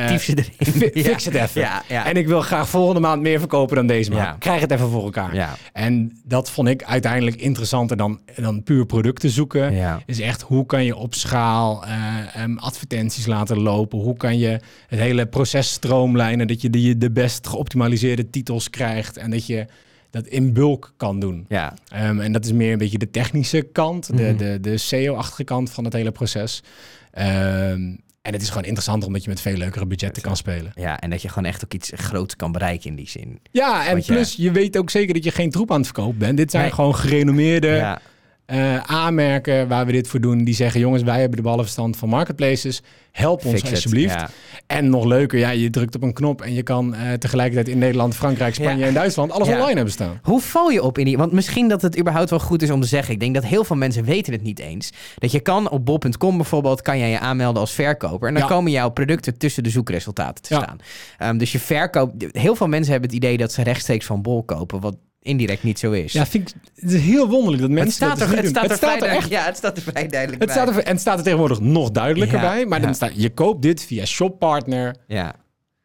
Tief 0.07 0.23
ze 0.23 0.37
erin. 0.37 0.91
Ja. 0.93 1.03
Fix 1.03 1.25
het 1.25 1.33
even. 1.33 1.61
Ja, 1.61 1.83
ja. 1.87 2.05
En 2.05 2.17
ik 2.17 2.27
wil 2.27 2.41
graag 2.41 2.69
volgende 2.69 2.99
maand 2.99 3.21
meer 3.21 3.39
verkopen 3.39 3.75
dan 3.75 3.87
deze 3.87 4.11
maand. 4.11 4.23
Ja. 4.23 4.35
Krijg 4.39 4.61
het 4.61 4.71
even 4.71 4.89
voor 4.89 5.03
elkaar. 5.03 5.35
Ja. 5.35 5.55
En 5.73 6.19
dat 6.23 6.51
vond 6.51 6.67
ik 6.67 6.83
uiteindelijk 6.83 7.35
interessanter 7.35 7.97
dan, 7.97 8.19
dan 8.35 8.63
puur 8.63 8.85
producten 8.85 9.29
zoeken. 9.29 9.73
Ja. 9.73 10.01
Is 10.05 10.19
echt 10.19 10.41
hoe 10.41 10.65
kan 10.65 10.83
je 10.83 10.95
op 10.95 11.13
schaal 11.13 11.85
eh, 11.85 12.41
em, 12.41 12.57
advertenties 12.57 13.25
laten 13.25 13.59
lopen? 13.59 13.99
Hoe 13.99 14.17
kan 14.17 14.37
je 14.37 14.59
het 14.87 14.99
hele 14.99 15.25
proces 15.25 15.71
stroomlijnen? 15.71 16.47
Dat 16.47 16.61
je 16.61 16.69
de, 16.69 16.97
de 16.97 17.11
best 17.11 17.47
geoptimaliseerde 17.47 18.29
titels 18.29 18.69
krijgt 18.69 19.17
en 19.17 19.31
dat 19.31 19.45
je 19.45 19.65
dat 20.11 20.27
in 20.27 20.53
bulk 20.53 20.93
kan 20.97 21.19
doen. 21.19 21.45
Ja. 21.49 21.73
Ehm, 21.87 22.19
en 22.19 22.31
dat 22.31 22.45
is 22.45 22.51
meer 22.51 22.71
een 22.71 22.77
beetje 22.77 22.97
de 22.97 23.11
technische 23.11 23.61
kant, 23.61 24.17
de, 24.17 24.23
Mhm. 24.23 24.37
de, 24.37 24.57
de 24.61 24.77
SEO-achtige 24.77 25.43
kant 25.43 25.71
van 25.71 25.83
het 25.83 25.93
hele 25.93 26.11
proces. 26.11 26.63
Ehm, 27.11 27.81
en 28.21 28.33
het 28.33 28.41
is 28.41 28.47
gewoon 28.49 28.63
interessanter 28.63 29.07
omdat 29.07 29.23
je 29.23 29.29
met 29.29 29.41
veel 29.41 29.57
leukere 29.57 29.85
budgetten 29.85 30.21
kan 30.21 30.35
spelen. 30.37 30.71
ja, 30.75 30.99
en 30.99 31.09
dat 31.09 31.21
je 31.21 31.27
gewoon 31.29 31.45
echt 31.45 31.63
ook 31.63 31.73
iets 31.73 31.91
groots 31.95 32.35
kan 32.35 32.51
bereiken 32.51 32.89
in 32.89 32.95
die 32.95 33.09
zin. 33.09 33.39
Ja, 33.51 33.85
en 33.85 33.91
Want 33.91 34.05
je- 34.05 34.13
plus 34.13 34.35
je 34.35 34.51
weet 34.51 34.77
ook 34.77 34.89
zeker 34.89 35.13
dat 35.13 35.23
je 35.23 35.31
geen 35.31 35.49
troep 35.49 35.71
aan 35.71 35.77
het 35.77 35.85
verkopen 35.85 36.17
bent. 36.17 36.37
Dit 36.37 36.51
zijn 36.51 36.63
Nee. 36.63 36.71
gewoon 36.73 36.95
gerenommeerde 36.95 37.67
Ja. 37.67 38.01
Eh, 38.45 38.77
aanmerken 38.77 39.67
waar 39.67 39.85
we 39.85 39.91
dit 39.91 40.07
voor 40.07 40.19
doen. 40.21 40.43
Die 40.43 40.53
zeggen, 40.55 40.79
jongens, 40.79 41.03
wij 41.03 41.19
hebben 41.19 41.37
de 41.37 41.43
ballenverstand 41.43 41.97
van 41.97 42.09
marketplaces. 42.09 42.81
Help 43.11 43.45
ons 43.45 43.53
Fix 43.53 43.63
it. 43.67 43.71
alsjeblieft. 43.75 44.13
Ja. 44.13 44.29
En 44.67 44.89
nog 44.89 45.05
leuker, 45.05 45.39
ja, 45.39 45.49
je 45.49 45.69
drukt 45.69 45.95
op 45.95 46.03
een 46.03 46.13
knop 46.13 46.41
en 46.41 46.53
je 46.53 46.63
kan 46.63 46.95
eh, 46.95 47.13
tegelijkertijd 47.13 47.67
in 47.67 47.77
Nederland, 47.77 48.15
Frankrijk, 48.15 48.53
Spanje 48.53 48.77
Ja. 48.77 48.87
en 48.87 48.93
Duitsland 48.93 49.31
alles 49.31 49.47
Ja. 49.47 49.53
online 49.53 49.73
hebben 49.75 49.93
staan. 49.93 50.19
Hoe 50.21 50.41
val 50.41 50.69
je 50.69 50.83
op 50.83 50.97
in 50.97 51.05
die... 51.05 51.17
Want 51.17 51.31
misschien 51.31 51.67
dat 51.67 51.81
het 51.81 51.99
überhaupt 51.99 52.29
wel 52.29 52.39
goed 52.39 52.61
is 52.61 52.69
om 52.69 52.81
te 52.81 52.87
zeggen. 52.87 53.13
Ik 53.13 53.19
denk 53.19 53.33
dat 53.33 53.45
heel 53.45 53.63
veel 53.63 53.75
mensen 53.75 54.03
weten 54.03 54.33
het 54.33 54.41
niet 54.43 54.59
eens. 54.59 54.91
Dat 55.17 55.31
je 55.31 55.39
kan 55.39 55.69
op 55.69 55.85
bol.com 55.85 56.35
bijvoorbeeld... 56.37 56.81
kan 56.81 56.97
jij 56.99 57.09
je 57.09 57.19
aanmelden 57.19 57.61
als 57.61 57.71
verkoper. 57.73 58.27
En 58.27 58.33
dan 58.33 58.47
komen 58.47 58.71
jouw 58.71 58.89
producten 58.89 59.37
tussen 59.37 59.63
de 59.63 59.69
zoekresultaten 59.69 60.43
te 60.43 60.53
staan. 60.53 60.77
Ehm, 61.17 61.37
dus 61.37 61.51
je 61.51 61.59
verkoopt... 61.59 62.13
Heel 62.31 62.55
veel 62.55 62.67
mensen 62.67 62.91
hebben 62.91 63.09
het 63.09 63.17
idee 63.19 63.37
dat 63.37 63.51
ze 63.51 63.63
rechtstreeks 63.63 64.05
van 64.05 64.21
bol 64.21 64.43
kopen. 64.43 64.79
Wat 64.79 64.95
indirect 65.21 65.63
niet 65.63 65.79
zo 65.79 65.91
is. 65.91 66.13
Ja, 66.13 66.25
vind 66.25 66.49
ik, 66.49 66.55
het 66.75 66.91
is 66.91 67.01
heel 67.01 67.27
wonderlijk 67.29 67.61
dat 67.61 67.69
het 67.69 67.79
mensen 67.79 67.93
staat 67.93 68.21
er, 68.21 68.27
dus 68.27 68.35
het 68.37 68.47
staat 68.49 68.71
er, 68.71 68.77
vrij 68.77 68.91
echt 68.91 68.99
duidelijk- 68.99 69.31
Ja, 69.31 69.43
het 69.45 69.57
staat 69.57 69.77
er 69.77 69.83
vrij 69.83 70.07
duidelijk 70.07 70.41
Het 70.43 70.53
bij. 70.53 70.63
staat 70.63 70.75
er, 70.77 70.83
en 70.83 70.91
het 70.91 71.01
staat 71.01 71.17
er 71.17 71.23
tegenwoordig 71.23 71.59
nog 71.59 71.91
duidelijker 71.91 72.37
Ja, 72.41 72.49
bij. 72.53 72.65
Maar 72.65 72.79
ja. 72.79 72.85
dan 72.85 72.95
staat, 72.95 73.11
je 73.15 73.29
koopt 73.29 73.61
dit 73.61 73.83
via 73.83 74.05
shoppartner, 74.05 74.95
Ja. 75.07 75.35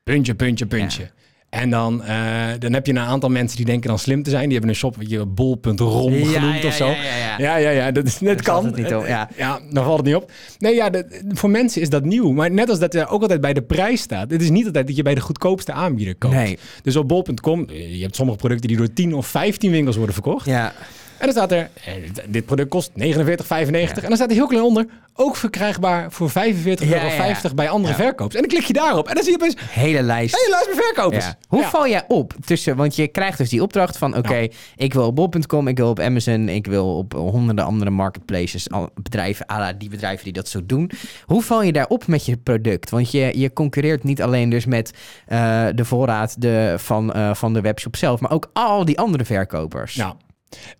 puntje, 0.02 0.34
puntje, 0.34 0.66
puntje. 0.66 1.10
En 1.56 1.70
dan, 1.70 2.04
eh, 2.04 2.16
dan 2.58 2.72
heb 2.72 2.86
je 2.86 2.92
een 2.92 2.98
aantal 2.98 3.28
mensen 3.30 3.56
die 3.56 3.66
denken 3.66 3.88
dan 3.88 3.98
slim 3.98 4.22
te 4.22 4.30
zijn. 4.30 4.42
Die 4.42 4.52
hebben 4.52 4.70
een 4.70 4.76
shop, 4.76 4.96
wat 4.96 5.10
je 5.10 5.24
bol.rom 5.26 6.12
Ja, 6.12 6.26
genoemd 6.26 6.62
ja, 6.62 6.68
of 6.68 6.74
zo. 6.74 6.86
ja, 6.86 6.96
ja, 7.38 7.56
ja. 7.56 7.70
Ja, 7.70 7.90
dat, 7.90 8.06
is, 8.06 8.18
dat 8.18 8.34
Daar 8.34 8.42
kan. 8.42 8.64
het 8.66 8.76
niet 8.76 8.94
op, 8.94 9.06
ja. 9.06 9.28
ja, 9.36 9.60
dan 9.70 9.84
valt 9.84 9.96
het 9.96 10.06
niet 10.06 10.14
op. 10.14 10.30
Nee, 10.58 10.74
ja, 10.74 10.90
voor 11.28 11.50
mensen 11.50 11.80
is 11.80 11.90
dat 11.90 12.04
nieuw. 12.04 12.32
Maar 12.32 12.50
net 12.50 12.68
als 12.68 12.78
dat 12.78 12.94
er 12.94 13.08
ook 13.08 13.22
altijd 13.22 13.40
bij 13.40 13.52
de 13.52 13.62
prijs 13.62 14.00
staat. 14.00 14.30
Het 14.30 14.42
is 14.42 14.50
niet 14.50 14.66
altijd 14.66 14.86
dat 14.86 14.96
je 14.96 15.02
bij 15.02 15.14
de 15.14 15.20
goedkoopste 15.20 15.72
aanbieder 15.72 16.14
koopt. 16.16 16.34
Nee. 16.34 16.58
Dus 16.82 16.96
op 16.96 17.08
bol.com, 17.08 17.66
je 17.70 18.02
hebt 18.02 18.16
sommige 18.16 18.38
producten 18.38 18.68
die 18.68 18.76
door 18.76 18.92
10 18.92 19.14
of 19.14 19.26
15 19.26 19.70
winkels 19.70 19.96
worden 19.96 20.14
verkocht. 20.14 20.46
Ja. 20.46 20.72
En 21.18 21.24
dan 21.26 21.30
staat 21.30 21.52
er, 21.52 21.70
eh, 21.84 21.92
dit 22.28 22.44
product 22.44 22.68
kost 22.68 22.90
49,95. 22.94 24.02
En 24.02 24.08
dan 24.08 24.16
staat 24.16 24.30
er 24.30 24.36
heel 24.36 24.46
klein 24.46 24.64
onder, 24.64 24.86
ook 25.14 25.36
verkrijgbaar 25.36 26.12
voor 26.12 26.30
45,50 26.30 26.88
Ja, 26.88 27.02
euro 27.02 27.24
ja, 27.42 27.54
bij 27.54 27.68
andere 27.68 27.94
verkopers. 27.94 28.34
En 28.34 28.40
dan 28.40 28.50
klik 28.50 28.64
je 28.64 28.72
daarop 28.72 29.08
en 29.08 29.14
dan 29.14 29.22
zie 29.22 29.32
je 29.32 29.38
opeens, 29.38 29.56
Hele 29.70 30.02
lijst. 30.02 30.34
hey, 30.34 30.50
luister 30.50 30.74
mijn 30.74 30.86
verkopers. 30.94 31.32
Hoe 31.48 31.64
val 31.64 31.88
jij 31.88 32.04
op 32.08 32.34
tussen, 32.44 32.76
want 32.76 32.96
je 32.96 33.08
krijgt 33.08 33.38
dus 33.38 33.48
die 33.48 33.62
opdracht 33.62 33.98
van, 33.98 34.16
oké, 34.16 34.48
ik 34.76 34.94
wil 34.94 35.06
op 35.06 35.14
bol.com, 35.14 35.68
ik 35.68 35.76
wil 35.76 35.88
op 35.88 36.00
Amazon, 36.00 36.48
ik 36.48 36.66
wil 36.66 36.96
op 36.96 37.12
honderden 37.12 37.64
andere 37.64 37.90
marketplaces, 37.90 38.66
bedrijven, 38.94 39.50
à 39.50 39.58
la 39.58 39.72
die 39.72 39.88
bedrijven 39.88 40.24
die 40.24 40.32
dat 40.32 40.48
zo 40.48 40.66
doen. 40.66 40.90
Hoe 41.24 41.42
val 41.42 41.62
je 41.62 41.72
daar 41.72 41.86
op 41.86 42.06
met 42.06 42.26
je 42.26 42.36
product? 42.36 42.90
Want 42.90 43.10
je, 43.10 43.38
je 43.38 43.52
concurreert 43.52 44.04
niet 44.04 44.22
alleen 44.22 44.50
dus 44.50 44.66
met 44.66 44.92
eh, 45.26 45.66
de 45.74 45.84
voorraad 45.84 46.40
de, 46.40 46.74
van, 46.76 47.12
eh, 47.12 47.34
van 47.34 47.52
de 47.52 47.60
webshop 47.60 47.96
zelf, 47.96 48.20
maar 48.20 48.30
ook 48.30 48.50
al 48.52 48.84
die 48.84 48.98
andere 48.98 49.24
verkopers. 49.24 49.94
Ja. 49.94 50.16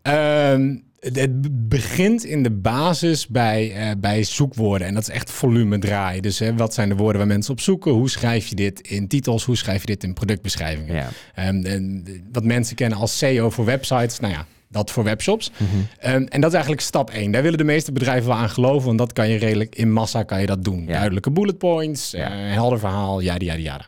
Ehm, 0.03 0.77
het- 1.01 1.69
begint 1.69 2.25
in 2.25 2.43
de 2.43 2.51
basis 2.51 3.27
bij, 3.27 3.73
eh, 3.75 3.91
bij 3.99 4.25
zoekwoorden. 4.25 4.87
En 4.87 4.95
dat 4.95 5.03
is 5.03 5.15
echt 5.15 5.31
volume 5.31 5.79
draaien. 5.79 6.23
Dus 6.23 6.39
hè, 6.39 6.55
wat 6.55 6.75
zijn 6.75 6.89
de 6.89 6.95
woorden 6.95 7.19
waar 7.19 7.27
mensen 7.31 7.53
op 7.53 7.61
zoeken? 7.61 7.93
Hoe 7.93 8.11
schrijf 8.11 8.47
je 8.47 8.55
dit 8.55 8.81
in 8.81 9.09
titels? 9.09 9.45
Hoe 9.45 9.57
schrijf 9.57 9.81
je 9.81 9.87
dit 9.87 10.05
in 10.05 10.15
productbeschrijvingen? 10.15 10.95
Ja. 10.95 11.09
Ehm, 11.35 11.65
en 11.65 12.05
wat 12.33 12.45
mensen 12.45 12.77
kennen 12.77 12.99
als 12.99 13.19
SEO 13.19 13.51
voor 13.51 13.65
websites. 13.65 14.21
Nou 14.21 14.33
ja, 14.33 14.47
dat 14.69 14.91
voor 14.91 15.05
webshops. 15.05 15.51
Ehm, 15.99 16.23
en 16.23 16.41
dat 16.41 16.49
is 16.51 16.55
eigenlijk 16.55 16.81
stap 16.83 17.11
1. 17.11 17.31
Daar 17.31 17.43
willen 17.43 17.59
de 17.59 17.65
meeste 17.65 17.93
bedrijven 17.93 18.29
wel 18.29 18.37
aan 18.39 18.51
geloven. 18.51 18.87
Want 18.87 18.99
dat 18.99 19.13
kan 19.13 19.29
je 19.29 19.39
redelijk 19.39 19.75
in 19.75 19.93
massa 19.93 20.23
kan 20.23 20.41
je 20.41 20.47
dat 20.47 20.65
doen. 20.65 20.81
Ja. 20.87 20.93
Duidelijke 20.93 21.31
bullet 21.31 21.59
points, 21.59 22.11
Ja. 22.11 22.31
eh, 22.31 22.53
helder 22.53 22.79
verhaal, 22.79 23.21
ja, 23.21 23.35
ja, 23.39 23.55
ja. 23.55 23.87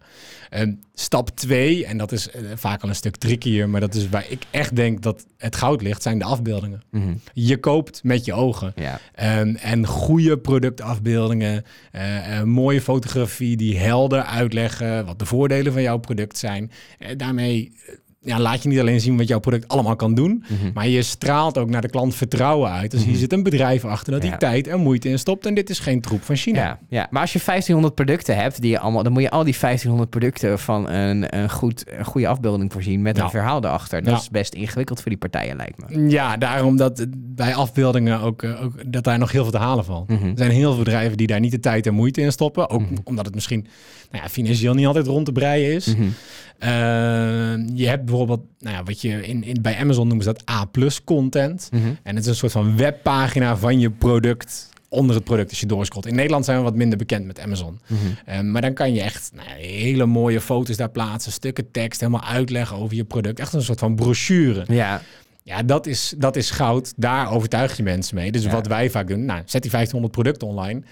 Ehm, 0.50 0.72
stap 0.94 1.30
2, 1.30 1.86
en 1.86 1.98
dat 1.98 2.12
is 2.12 2.30
eh, 2.30 2.40
vaak 2.54 2.82
al 2.82 2.88
een 2.88 2.94
stuk 2.94 3.16
trickier, 3.16 3.68
maar 3.68 3.80
dat 3.80 3.94
is 3.94 4.08
waar 4.08 4.24
ik 4.28 4.42
echt 4.50 4.76
denk 4.76 5.02
dat 5.02 5.26
het 5.36 5.56
goud 5.56 5.82
ligt, 5.82 6.02
zijn 6.02 6.18
de 6.18 6.24
afbeeldingen. 6.24 6.82
Mhm. 6.90 7.12
Je 7.32 7.56
koopt 7.58 8.02
met 8.04 8.24
je 8.24 8.32
ogen. 8.32 8.72
Ehm, 9.14 9.54
en 9.54 9.86
goede 9.86 10.38
productafbeeldingen, 10.38 11.64
eh, 11.92 12.42
mooie 12.42 12.80
fotografie 12.80 13.56
die 13.56 13.78
helder 13.78 14.22
uitleggen 14.22 15.06
wat 15.06 15.18
de 15.18 15.26
voordelen 15.26 15.72
van 15.72 15.82
jouw 15.82 15.98
product 15.98 16.38
zijn. 16.38 16.70
Daarmee 17.16 17.72
ja, 18.28 18.40
laat 18.40 18.62
je 18.62 18.68
niet 18.68 18.78
alleen 18.78 19.00
zien 19.00 19.16
wat 19.16 19.28
jouw 19.28 19.38
product 19.38 19.68
allemaal 19.68 19.96
kan 19.96 20.14
doen, 20.14 20.44
Mhm. 20.48 20.70
maar 20.74 20.88
je 20.88 21.02
straalt 21.02 21.58
ook 21.58 21.68
naar 21.70 21.80
de 21.80 21.88
klant 21.90 22.14
vertrouwen 22.14 22.70
uit. 22.70 22.90
Dus 22.90 23.04
hier 23.04 23.16
zit 23.16 23.32
een 23.32 23.42
bedrijf 23.42 23.84
achter 23.84 24.12
dat 24.12 24.22
die 24.22 24.30
Ja. 24.30 24.36
tijd 24.36 24.66
en 24.66 24.80
moeite 24.80 25.08
in 25.08 25.18
stopt 25.18 25.46
en 25.46 25.54
dit 25.54 25.70
is 25.70 25.78
geen 25.78 26.00
troep 26.00 26.22
van 26.22 26.36
China. 26.36 26.60
Ja, 26.60 26.78
ja, 26.88 27.06
maar 27.10 27.20
als 27.22 27.32
je 27.32 27.38
1500 27.38 27.94
producten 27.94 28.36
hebt, 28.36 28.60
die 28.60 28.70
je 28.70 28.78
allemaal, 28.78 29.02
dan 29.02 29.12
moet 29.12 29.22
je 29.22 29.30
al 29.30 29.44
die 29.44 29.54
1500 29.58 30.10
producten 30.10 30.58
van 30.58 30.88
een, 30.88 31.36
een, 31.36 31.50
goed, 31.50 31.84
een 31.98 32.04
goede 32.04 32.28
afbeelding 32.28 32.72
voorzien 32.72 33.02
met 33.02 33.16
Ja. 33.16 33.22
een 33.24 33.30
verhaal 33.30 33.64
erachter. 33.64 34.02
Dat 34.02 34.12
Ja. 34.12 34.18
is 34.20 34.30
best 34.30 34.54
ingewikkeld 34.54 35.00
voor 35.00 35.10
die 35.10 35.18
partijen, 35.18 35.56
lijkt 35.56 35.90
me. 35.90 36.08
Ja, 36.10 36.36
daarom 36.36 36.76
dat 36.76 37.06
bij 37.14 37.54
afbeeldingen 37.54 38.20
ook, 38.20 38.42
eh, 38.42 38.62
ook 38.64 38.92
dat 38.92 39.04
daar 39.04 39.18
nog 39.18 39.32
heel 39.32 39.42
veel 39.42 39.52
te 39.52 39.58
halen 39.58 39.84
valt. 39.84 40.08
Mhm. 40.08 40.26
Er 40.26 40.32
zijn 40.36 40.50
heel 40.50 40.74
veel 40.74 40.82
bedrijven 40.84 41.16
die 41.16 41.26
daar 41.26 41.40
niet 41.40 41.50
de 41.52 41.60
tijd 41.60 41.86
en 41.86 41.94
moeite 41.94 42.20
in 42.20 42.32
stoppen. 42.32 42.70
Ook 42.70 42.80
Mhm. 42.80 42.94
omdat 43.04 43.24
het 43.24 43.34
misschien 43.34 43.66
nou 44.10 44.22
ja, 44.22 44.28
financieel 44.30 44.74
niet 44.74 44.86
altijd 44.86 45.06
rond 45.06 45.24
te 45.26 45.32
breien 45.32 45.72
is. 45.74 45.86
Mhm. 45.86 46.06
Je 47.74 47.86
hebt 47.86 48.04
bijvoorbeeld, 48.04 48.40
nou 48.58 48.76
ja, 48.76 48.82
wat 48.82 49.00
je 49.00 49.26
in, 49.26 49.44
in, 49.44 49.58
bij 49.62 49.76
Amazon 49.78 50.06
noemen 50.06 50.24
ze 50.24 50.32
dat 50.32 50.50
A-plus 50.50 51.04
content. 51.04 51.68
Mhm. 51.72 51.82
En 52.02 52.14
het 52.14 52.24
is 52.24 52.30
een 52.30 52.36
soort 52.36 52.52
van 52.52 52.76
webpagina 52.76 53.56
van 53.56 53.80
je 53.80 53.90
product 53.90 54.68
onder 54.90 55.14
het 55.16 55.24
product 55.24 55.50
als 55.50 55.60
je 55.60 55.66
doorscrollt. 55.66 56.06
In 56.06 56.14
Nederland 56.14 56.44
zijn 56.44 56.58
we 56.58 56.62
wat 56.64 56.74
minder 56.74 56.98
bekend 56.98 57.26
met 57.26 57.40
Amazon. 57.40 57.80
Mhm. 57.86 58.00
Eh, 58.24 58.40
maar 58.40 58.62
dan 58.62 58.74
kan 58.74 58.94
je 58.94 59.00
echt 59.00 59.30
nou 59.34 59.48
hele 59.60 60.06
mooie 60.06 60.40
foto's 60.40 60.76
daar 60.76 60.90
plaatsen, 60.90 61.32
stukken 61.32 61.70
tekst, 61.70 62.00
helemaal 62.00 62.24
uitleggen 62.24 62.76
over 62.76 62.96
je 62.96 63.04
product. 63.04 63.40
Echt 63.40 63.52
een 63.52 63.62
soort 63.62 63.78
van 63.78 63.94
brochure. 63.94 64.64
Ja, 64.68 65.02
Ja, 65.42 65.62
dat 65.62 65.86
is, 65.86 66.14
dat 66.18 66.36
is 66.36 66.50
goud. 66.50 66.92
Daar 66.96 67.30
overtuig 67.30 67.76
je 67.76 67.82
mensen 67.82 68.14
mee. 68.14 68.32
Dus 68.32 68.42
Ja. 68.44 68.50
wat 68.50 68.66
wij 68.66 68.90
vaak 68.90 69.08
doen, 69.08 69.24
nou, 69.24 69.42
zet 69.44 69.62
die 69.62 69.70
1500 69.70 70.12
producten 70.12 70.48
online. 70.48 70.82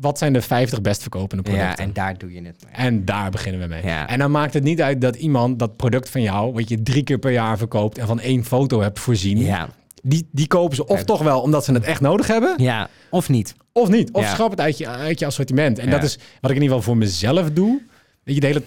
Wat 0.00 0.18
zijn 0.18 0.32
de 0.32 0.42
50 0.42 0.80
best 0.80 1.00
verkopende 1.02 1.42
producten? 1.42 1.68
ja, 1.68 1.76
en 1.76 1.92
daar 1.92 2.18
doe 2.18 2.32
je 2.32 2.42
het 2.42 2.64
mee. 2.64 2.72
En 2.74 3.04
daar 3.04 3.30
beginnen 3.30 3.60
we 3.60 3.66
mee. 3.66 3.84
Ja. 3.84 4.08
En 4.08 4.18
dan 4.18 4.30
maakt 4.30 4.54
het 4.54 4.62
niet 4.62 4.82
uit 4.82 5.00
dat 5.00 5.16
iemand 5.16 5.58
dat 5.58 5.76
product 5.76 6.10
van 6.10 6.22
jou, 6.22 6.52
wat 6.52 6.68
je 6.68 6.82
drie 6.82 7.02
keer 7.02 7.18
per 7.18 7.32
jaar 7.32 7.58
verkoopt 7.58 7.98
en 7.98 8.06
van 8.06 8.20
één 8.20 8.44
foto 8.44 8.80
hebt 8.80 8.98
voorzien, 8.98 9.38
Ja, 9.38 9.68
die, 10.02 10.28
die 10.32 10.46
kopen 10.46 10.76
ze 10.76 10.86
of 10.86 10.98
Ja. 10.98 11.04
toch 11.04 11.22
wel 11.22 11.40
omdat 11.40 11.64
ze 11.64 11.72
het 11.72 11.84
echt 11.84 12.00
nodig 12.00 12.26
hebben, 12.26 12.54
ja, 12.56 12.88
of 13.10 13.28
niet. 13.28 13.54
of 13.72 13.88
niet. 13.88 14.10
Of 14.12 14.26
schrap 14.26 14.50
het 14.50 14.60
uit 14.60 14.78
je, 14.78 14.88
uit 14.88 15.18
je 15.18 15.26
assortiment. 15.26 15.78
En 15.78 15.90
dat 15.90 16.02
is 16.02 16.18
wat 16.40 16.50
ik 16.50 16.56
in 16.56 16.62
ieder 16.62 16.76
geval 16.76 16.82
voor 16.82 16.96
mezelf 16.96 17.50
doe. 17.50 17.80
Weet 18.24 18.34
je, 18.34 18.40
de 18.40 18.46
hele 18.46 18.62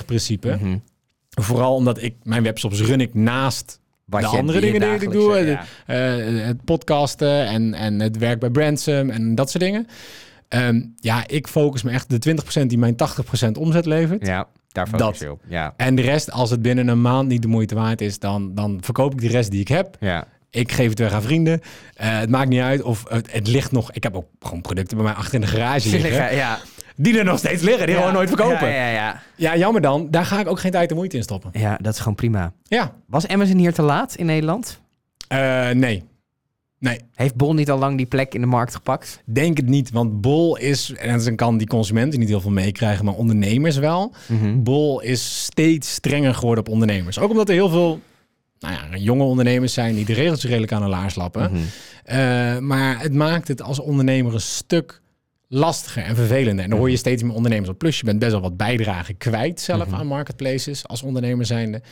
80-20 0.00 0.04
principe. 0.04 0.56
Mhm. 0.60 0.76
Vooral 1.30 1.74
omdat 1.74 2.02
ik 2.02 2.14
mijn 2.22 2.42
webshops 2.42 2.80
run 2.80 3.00
ik 3.00 3.14
naast 3.14 3.80
Wat 4.04 4.20
de 4.20 4.28
je- 4.30 4.36
andere 4.36 4.60
dingen 4.60 4.80
die 4.80 4.90
ik 5.08 5.10
doe. 5.12 5.36
ja. 5.38 5.64
eh, 5.86 6.46
het 6.46 6.64
podcasten 6.64 7.46
en, 7.46 7.74
en 7.74 8.00
het 8.00 8.18
werk 8.18 8.38
bij 8.40 8.50
Bransom 8.50 9.10
en 9.10 9.34
dat 9.34 9.50
soort 9.50 9.62
dingen. 9.64 9.86
Ehm, 10.48 10.82
ja, 10.96 11.26
ik 11.26 11.46
focus 11.48 11.82
me 11.82 11.90
echt 11.90 12.10
de 12.10 12.18
20% 12.62 12.66
die 12.66 12.78
mijn 12.78 12.96
80% 12.96 13.58
omzet 13.58 13.86
levert. 13.86 14.26
Ja, 14.26 14.46
daar 14.68 14.86
focus 14.88 15.18
je 15.18 15.30
op. 15.30 15.40
Ja, 15.48 15.74
En 15.76 15.94
de 15.94 16.02
rest, 16.02 16.30
als 16.30 16.50
het 16.50 16.62
binnen 16.62 16.88
een 16.88 17.00
maand 17.00 17.28
niet 17.28 17.42
de 17.42 17.48
moeite 17.48 17.74
waard 17.74 18.00
is, 18.00 18.18
dan, 18.18 18.54
dan 18.54 18.78
verkoop 18.80 19.12
ik 19.12 19.20
de 19.20 19.28
rest 19.28 19.50
die 19.50 19.60
ik 19.60 19.68
heb. 19.68 19.96
ja. 20.00 20.26
Ik 20.50 20.72
geef 20.72 20.88
het 20.88 20.98
weg 20.98 21.12
aan 21.12 21.22
vrienden. 21.22 21.60
Eh, 21.94 22.18
het 22.18 22.30
maakt 22.30 22.48
niet 22.48 22.60
uit 22.60 22.82
of 22.82 23.04
het, 23.08 23.32
het 23.32 23.46
ligt 23.48 23.72
nog. 23.72 23.92
Ik 23.92 24.02
heb 24.02 24.14
ook 24.16 24.26
gewoon 24.40 24.60
producten 24.60 24.96
bij 24.96 25.06
mij 25.06 25.14
achter 25.14 25.34
in 25.34 25.40
de 25.40 25.46
garage 25.46 25.88
liggen. 25.98 26.34
Ja, 26.36 26.58
Die 26.96 27.18
er 27.18 27.24
nog 27.24 27.38
steeds 27.38 27.62
liggen, 27.62 27.86
die 27.86 27.94
ja. 27.94 28.00
gewoon 28.00 28.14
nooit 28.14 28.28
verkopen. 28.28 28.68
Ja, 28.68 28.74
Ja, 28.74 28.90
ja, 28.90 29.20
ja. 29.36 29.56
jammer 29.56 29.80
dan. 29.80 30.10
Daar 30.10 30.24
ga 30.26 30.40
ik 30.40 30.48
ook 30.48 30.60
geen 30.60 30.70
tijd 30.70 30.90
en 30.90 30.96
moeite 30.96 31.16
in 31.16 31.22
stoppen. 31.22 31.50
ja, 31.52 31.78
dat 31.80 31.92
is 31.92 31.98
gewoon 31.98 32.14
prima. 32.14 32.52
Ja, 32.62 32.92
Was 33.06 33.28
Amazon 33.28 33.58
hier 33.58 33.72
te 33.72 33.82
laat 33.82 34.14
in 34.14 34.26
Nederland? 34.26 34.80
Eh, 35.28 35.70
nee. 35.70 36.04
Nee, 36.84 37.00
Heeft 37.14 37.36
Bol 37.36 37.54
niet 37.54 37.70
al 37.70 37.78
lang 37.78 37.96
die 37.96 38.06
plek 38.06 38.34
in 38.34 38.40
de 38.40 38.46
markt 38.46 38.74
gepakt? 38.74 39.22
denk 39.24 39.56
het 39.56 39.66
niet. 39.66 39.90
Want 39.90 40.20
Bol 40.20 40.56
is, 40.56 40.92
en 40.92 41.24
dan 41.24 41.36
kan 41.36 41.58
die 41.58 41.66
consumenten 41.66 42.18
niet 42.18 42.28
heel 42.28 42.40
veel 42.40 42.50
meekrijgen, 42.50 43.04
maar 43.04 43.14
ondernemers 43.14 43.76
wel. 43.76 44.14
Mhm. 44.26 44.62
Bol 44.62 45.00
is 45.00 45.42
steeds 45.44 45.92
strenger 45.92 46.34
geworden 46.34 46.64
op 46.64 46.72
ondernemers. 46.72 47.18
Ook 47.18 47.30
omdat 47.30 47.48
er 47.48 47.54
heel 47.54 47.68
veel 47.68 48.00
nou 48.58 48.74
ja, 48.74 48.96
jonge 48.96 49.22
ondernemers 49.24 49.72
zijn 49.72 49.94
die 49.94 50.04
de 50.04 50.12
regels 50.12 50.44
redelijk 50.44 50.72
aan 50.72 50.82
de 50.82 50.88
laars 50.88 51.14
lappen. 51.14 51.52
Mhm. 51.52 51.62
Eh, 52.04 52.58
maar 52.58 53.00
het 53.00 53.12
maakt 53.12 53.48
het 53.48 53.62
als 53.62 53.80
ondernemer 53.80 54.34
een 54.34 54.40
stuk 54.40 55.00
lastiger 55.48 56.02
en 56.02 56.16
vervelender. 56.16 56.64
En 56.64 56.70
dan 56.70 56.78
hoor 56.78 56.90
je 56.90 56.96
steeds 56.96 57.22
meer 57.22 57.34
ondernemers 57.34 57.68
op. 57.70 57.78
Plus 57.78 57.98
je 57.98 58.04
bent 58.04 58.18
best 58.18 58.32
wel 58.32 58.40
wat 58.40 58.56
bijdragen 58.56 59.16
kwijt 59.16 59.60
zelf 59.60 59.86
Mhm. 59.86 59.94
aan 59.94 60.06
marketplaces 60.06 60.86
als 60.88 61.02
ondernemer 61.02 61.46
zijnde. 61.46 61.82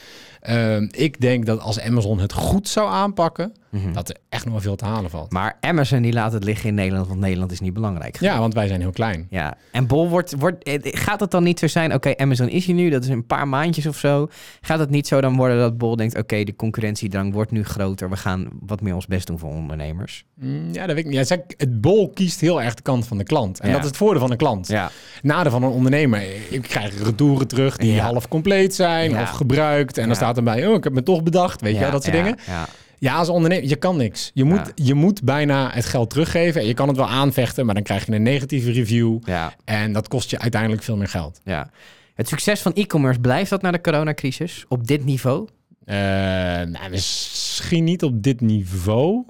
Ehm, 0.41 0.89
ik 0.91 1.21
denk 1.21 1.47
dat 1.47 1.61
als 1.61 1.81
Amazon 1.81 2.19
het 2.19 2.33
goed 2.33 2.69
zou 2.69 2.91
aanpakken, 2.91 3.53
Mhm. 3.71 3.93
dat 3.93 4.09
er 4.09 4.17
echt 4.29 4.45
nog 4.45 4.53
wel 4.53 4.63
veel 4.63 4.77
te 4.77 4.85
halen 4.85 5.11
valt. 5.11 5.33
Maar 5.33 5.57
Amazon 5.61 6.03
die 6.03 6.13
laat 6.13 6.33
het 6.33 6.45
liggen 6.45 6.69
in 6.69 6.75
Nederland, 6.75 7.07
want 7.09 7.21
Nederland 7.21 7.53
is 7.53 7.61
niet 7.61 7.73
belangrijk. 7.73 8.21
Ja, 8.21 8.39
want 8.39 8.55
wij 8.55 8.67
zijn 8.67 8.81
heel 8.81 8.91
klein. 8.91 9.27
Ja, 9.31 9.57
en 9.73 9.87
Bol 9.87 10.09
wordt, 10.09 10.35
wordt, 10.39 10.63
eh, 10.65 10.79
gaat 10.83 11.21
het 11.21 11.31
dan 11.31 11.43
niet 11.43 11.59
zo 11.59 11.67
zijn, 11.67 11.95
oké, 11.95 12.17
Amazon 12.17 12.49
is 12.49 12.67
hier 12.67 12.75
nu, 12.75 12.91
dat 12.91 13.03
is 13.03 13.09
een 13.09 13.27
paar 13.27 13.49
maandjes 13.49 13.87
of 13.87 13.97
zo. 13.99 14.29
Gaat 14.61 14.79
het 14.79 14.91
niet 14.91 15.07
zo 15.07 15.21
dan 15.21 15.37
worden 15.37 15.59
dat 15.59 15.79
Bol 15.79 15.97
denkt, 15.97 16.19
oké, 16.19 16.45
de 16.45 16.57
concurrentiedrang 16.57 17.33
wordt 17.33 17.51
nu 17.51 17.65
groter, 17.65 18.11
we 18.11 18.17
gaan 18.17 18.49
wat 18.61 18.81
meer 18.81 18.95
ons 18.95 19.07
best 19.07 19.27
doen 19.27 19.39
voor 19.39 19.51
ondernemers? 19.51 20.25
Mm, 20.35 20.73
Ja, 20.73 20.87
dat 20.87 20.95
weet 20.95 21.05
ik 21.05 21.11
niet. 21.11 21.15
Ja, 21.15 21.25
zeg, 21.25 21.39
het 21.57 21.81
bol 21.81 22.11
kiest 22.11 22.41
heel 22.41 22.63
erg 22.63 22.75
de 22.75 22.83
kant 22.83 23.07
van 23.07 23.19
de 23.19 23.25
klant. 23.25 23.41
En 23.51 23.67
Ja. 23.69 23.73
dat 23.73 23.81
is 23.83 23.89
het 23.89 23.97
voordeel 23.97 24.21
van 24.21 24.31
de 24.31 24.37
klant. 24.37 24.69
Ja, 24.69 24.91
Nadeel 25.23 25.51
van 25.51 25.63
een 25.63 25.71
ondernemer. 25.71 26.23
Ik 26.51 26.63
krijg 26.63 27.03
retouren 27.03 27.49
terug 27.49 27.77
die 27.77 27.93
Ja. 27.93 28.05
half 28.05 28.29
compleet 28.29 28.75
zijn 28.75 29.19
of 29.21 29.31
gebruikt. 29.31 29.99
En 29.99 30.07
dan 30.07 30.17
staat 30.17 30.37
erbij, 30.37 30.67
oh, 30.67 30.75
ik 30.75 30.85
heb 30.85 30.93
me 30.93 31.03
toch 31.03 31.23
bedacht. 31.23 31.61
Weet 31.61 31.75
je, 31.79 31.91
dat 31.91 32.03
soort 32.05 32.17
dingen. 32.17 32.37
Ja, 32.47 32.67
Ja, 32.99 33.15
als 33.15 33.29
ondernemer, 33.29 33.69
je 33.69 33.77
kan 33.77 33.97
niks. 33.97 34.31
Je 34.35 34.45
moet, 34.45 34.57
Ja. 34.75 34.85
je 34.85 34.95
moet 34.95 35.23
bijna 35.23 35.71
het 35.73 35.85
geld 35.85 36.11
teruggeven. 36.11 36.61
En 36.61 36.67
je 36.67 36.75
kan 36.75 36.89
het 36.89 36.97
wel 36.97 37.09
aanvechten, 37.09 37.65
maar 37.67 37.75
dan 37.75 37.83
krijg 37.85 38.07
je 38.07 38.13
een 38.13 38.23
negatieve 38.23 38.71
review. 38.73 39.19
ja, 39.25 39.53
En 39.65 39.93
dat 39.93 40.09
kost 40.09 40.31
je 40.31 40.39
uiteindelijk 40.39 40.83
veel 40.83 40.97
meer 40.97 41.09
geld. 41.09 41.41
ja. 41.45 41.71
Het 42.15 42.29
succes 42.29 42.61
van 42.61 42.73
e-commerce, 42.75 43.21
blijft 43.21 43.51
dat 43.51 43.63
na 43.63 43.71
de 43.71 43.81
coronacrisis 43.81 44.65
op 44.69 44.87
dit 44.87 45.05
niveau? 45.05 45.49
Eh, 45.85 45.97
nou, 45.97 46.91
misschien 46.91 47.85
niet 47.85 48.03
op 48.03 48.23
dit 48.23 48.41
niveau. 48.41 49.25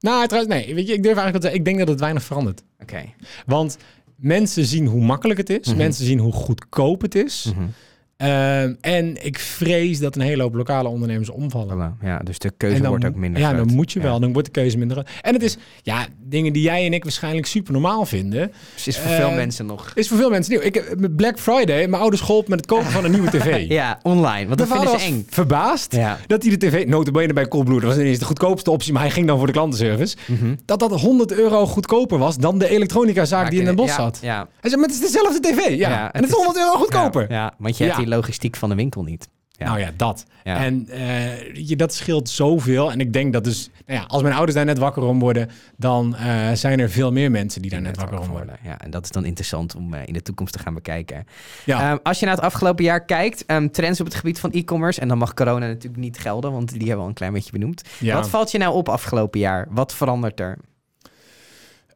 Nou, 0.00 0.26
trouwens, 0.26 0.54
nee. 0.54 0.74
Weet 0.74 0.86
je, 0.86 0.92
ik 0.92 1.02
durf 1.02 1.16
eigenlijk 1.16 1.36
te 1.36 1.42
zeggen, 1.42 1.58
ik 1.58 1.64
denk 1.64 1.78
dat 1.78 1.88
het 1.88 2.00
weinig 2.00 2.22
verandert. 2.22 2.62
Oké. 2.82 3.02
Want 3.46 3.76
mensen 4.16 4.64
zien 4.64 4.86
hoe 4.86 5.02
makkelijk 5.02 5.38
het 5.38 5.50
is. 5.50 5.66
Mhm. 5.66 5.76
Mensen 5.76 6.04
zien 6.04 6.18
hoe 6.18 6.32
goedkoop 6.32 7.00
het 7.00 7.14
is. 7.14 7.52
Mhm. 7.54 7.66
Ehm, 8.20 8.72
en 8.80 9.24
ik 9.26 9.38
vrees 9.38 9.98
dat 9.98 10.14
een 10.16 10.20
hele 10.22 10.42
hoop 10.42 10.54
lokale 10.54 10.88
ondernemers 10.88 11.30
omvallen. 11.30 11.96
Voilà. 12.00 12.04
Ja, 12.04 12.18
dus 12.18 12.38
de 12.38 12.52
keuze 12.56 12.80
dan, 12.80 12.88
wordt 12.90 13.04
ook 13.04 13.14
minder 13.14 13.40
Ja, 13.40 13.48
groot. 13.52 13.66
dan 13.66 13.76
moet 13.76 13.92
je 13.92 13.98
Ja. 13.98 14.04
wel. 14.04 14.20
Dan 14.20 14.32
wordt 14.32 14.46
de 14.54 14.60
keuze 14.60 14.78
minder. 14.78 15.06
En 15.20 15.32
het 15.34 15.42
is, 15.42 15.56
ja, 15.82 16.06
dingen 16.18 16.52
die 16.52 16.62
jij 16.62 16.86
en 16.86 16.92
ik 16.92 17.02
waarschijnlijk 17.02 17.46
super 17.46 17.72
normaal 17.72 18.04
vinden, 18.06 18.52
Dus 18.74 18.86
is 18.86 18.98
voor 18.98 19.10
veel 19.10 19.30
mensen 19.30 19.66
nog... 19.66 19.90
is 19.94 20.08
voor 20.08 20.16
veel 20.18 20.30
mensen 20.30 20.52
nieuw. 20.52 20.60
Ik 20.62 20.94
met 20.98 21.16
Black 21.16 21.38
Friday, 21.38 21.86
mijn 21.86 22.02
ouders 22.02 22.22
geholpen 22.22 22.50
met 22.50 22.58
het 22.60 22.68
kopen 22.68 22.90
van 22.90 23.04
een 23.04 23.10
nieuwe 23.10 23.30
tv. 23.30 23.68
Ja, 23.80 23.98
online, 24.02 24.46
want 24.46 24.58
dat 24.58 24.68
vinden 24.68 24.98
ze 25.00 25.04
eng. 25.06 25.26
verbaasd 25.30 25.94
Ja. 25.94 26.18
dat 26.26 26.42
hij 26.42 26.56
de 26.56 26.66
tv, 26.66 26.86
notabene 26.86 27.32
bij 27.32 27.48
Coolblue, 27.48 27.80
dat 27.80 27.88
was 27.90 27.98
ineens 27.98 28.18
de 28.18 28.24
goedkoopste 28.24 28.70
optie, 28.70 28.92
maar 28.92 29.02
hij 29.02 29.10
ging 29.10 29.26
dan 29.26 29.36
voor 29.38 29.46
de 29.46 29.52
klantenservice, 29.52 30.16
Mhm. 30.26 30.54
dat 30.64 30.78
dat 30.80 31.00
100 31.00 31.32
euro 31.32 31.66
goedkoper 31.66 32.18
was 32.18 32.36
dan 32.36 32.58
de 32.58 32.68
elektronica 32.68 33.24
zaak 33.24 33.50
die 33.50 33.58
in 33.58 33.64
Den 33.64 33.76
Bosch 33.76 33.96
ja, 33.96 34.02
zat. 34.02 34.18
Ja, 34.22 34.36
Hij 34.60 34.70
zei, 34.70 34.76
maar 34.80 34.90
het 34.90 35.00
is 35.02 35.10
dezelfde 35.12 35.40
tv. 35.40 35.76
Ja, 35.76 36.12
en 36.12 36.20
het 36.20 36.30
is 36.30 36.36
100 36.36 36.56
euro 36.58 36.70
goedkoper. 36.76 37.26
Ja, 37.28 37.54
want 37.58 37.76
je 37.78 37.84
hebt 37.84 37.96
die 37.96 38.06
logistiek 38.10 38.56
van 38.56 38.68
de 38.68 38.74
winkel 38.74 39.02
niet. 39.02 39.28
Ja. 39.60 39.66
Nou 39.66 39.78
ja, 39.80 39.90
dat. 39.96 40.24
Ja. 40.44 40.64
En 40.64 40.88
eh, 40.88 41.54
je, 41.54 41.76
dat 41.76 41.94
scheelt 41.94 42.28
zoveel. 42.28 42.92
En 42.92 43.00
ik 43.00 43.12
denk 43.12 43.32
dat 43.32 43.44
dus, 43.44 43.70
nou 43.86 44.00
ja, 44.00 44.04
als 44.06 44.22
mijn 44.22 44.34
ouders 44.34 44.56
daar 44.56 44.64
net 44.64 44.78
wakker 44.78 45.02
om 45.02 45.18
worden, 45.18 45.50
dan 45.76 46.16
eh, 46.16 46.52
zijn 46.52 46.80
er 46.80 46.90
veel 46.90 47.12
meer 47.12 47.30
mensen 47.30 47.62
die 47.62 47.70
daar 47.70 47.80
net 47.80 47.96
wakker 47.96 48.20
om 48.20 48.28
worden. 48.28 48.56
Ja, 48.62 48.80
en 48.80 48.90
dat 48.90 49.04
is 49.04 49.10
dan 49.10 49.24
interessant 49.24 49.74
om 49.74 49.94
eh, 49.94 50.00
in 50.04 50.12
de 50.12 50.22
toekomst 50.22 50.52
te 50.52 50.58
gaan 50.58 50.74
bekijken. 50.74 51.26
Ja, 51.64 51.90
Ehm, 51.90 51.98
als 52.02 52.18
je 52.18 52.26
naar 52.26 52.34
het 52.34 52.44
afgelopen 52.44 52.84
jaar 52.84 53.04
kijkt, 53.04 53.46
ehm, 53.46 53.68
trends 53.68 54.00
op 54.00 54.06
het 54.06 54.14
gebied 54.14 54.40
van 54.40 54.50
e-commerce, 54.50 55.00
en 55.00 55.08
dan 55.08 55.18
mag 55.18 55.34
corona 55.34 55.66
natuurlijk 55.66 56.02
niet 56.02 56.18
gelden, 56.18 56.52
want 56.52 56.68
die 56.68 56.78
hebben 56.78 56.96
we 56.96 57.02
al 57.02 57.08
een 57.08 57.14
klein 57.14 57.32
beetje 57.32 57.52
benoemd. 57.52 57.82
ja. 57.98 58.14
Wat 58.14 58.28
valt 58.28 58.50
je 58.50 58.58
nou 58.58 58.74
op 58.74 58.88
afgelopen 58.88 59.40
jaar? 59.40 59.66
Wat 59.70 59.94
verandert 59.94 60.40
er? 60.40 60.58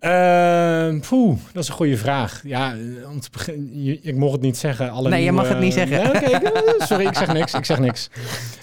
Ehm, 0.04 0.98
poeh, 1.00 1.38
dat 1.52 1.62
is 1.62 1.68
een 1.68 1.74
goede 1.74 1.96
vraag. 1.96 2.40
Ja, 2.44 2.74
om 3.10 3.20
te 3.20 3.28
beginnen, 3.32 3.98
ik 4.04 4.14
mocht 4.14 4.32
het 4.32 4.40
niet 4.40 4.56
zeggen. 4.56 4.90
Alle 4.90 5.08
Nee, 5.08 5.24
je 5.24 5.32
mag 5.32 5.48
het 5.48 5.58
niet 5.60 5.72
zeggen. 5.72 6.12
Eh, 6.22 6.86
sorry, 6.86 7.06
ik 7.06 7.14
zeg 7.16 7.32
niks. 7.32 7.54
Ik 7.54 7.64
zeg 7.64 7.78
niks. 7.78 8.08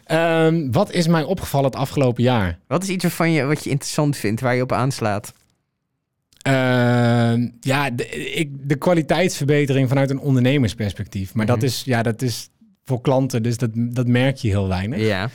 Ehm, 0.06 0.72
wat 0.72 0.92
is 0.92 1.08
mij 1.08 1.24
opgevallen 1.24 1.66
het 1.70 1.76
afgelopen 1.80 2.24
jaar? 2.24 2.60
Wat 2.68 2.84
is 2.84 2.90
iets 2.90 3.04
waarvan 3.04 3.32
je, 3.32 3.44
wat 3.44 3.64
je 3.64 3.70
interessant 3.70 4.18
vindt, 4.18 4.42
waar 4.42 4.56
je 4.56 4.62
op 4.62 4.72
aanslaat? 4.72 5.34
Ehm, 6.42 7.48
ja, 7.60 7.90
de, 7.90 8.08
ik, 8.34 8.50
de 8.70 8.76
kwaliteitsverbetering 8.76 9.88
vanuit 9.90 10.10
een 10.10 10.20
ondernemersperspectief. 10.20 11.34
Maar 11.34 11.46
Mhm. 11.46 11.54
dat 11.54 11.64
is, 11.64 11.82
ja, 11.86 12.04
dat 12.04 12.22
is 12.22 12.50
voor 12.86 13.02
klanten, 13.02 13.44
dus 13.44 13.58
dat, 13.58 13.70
dat 13.74 14.08
merk 14.08 14.38
je 14.38 14.48
heel 14.48 14.68
weinig. 14.68 15.00
Ja, 15.00 15.30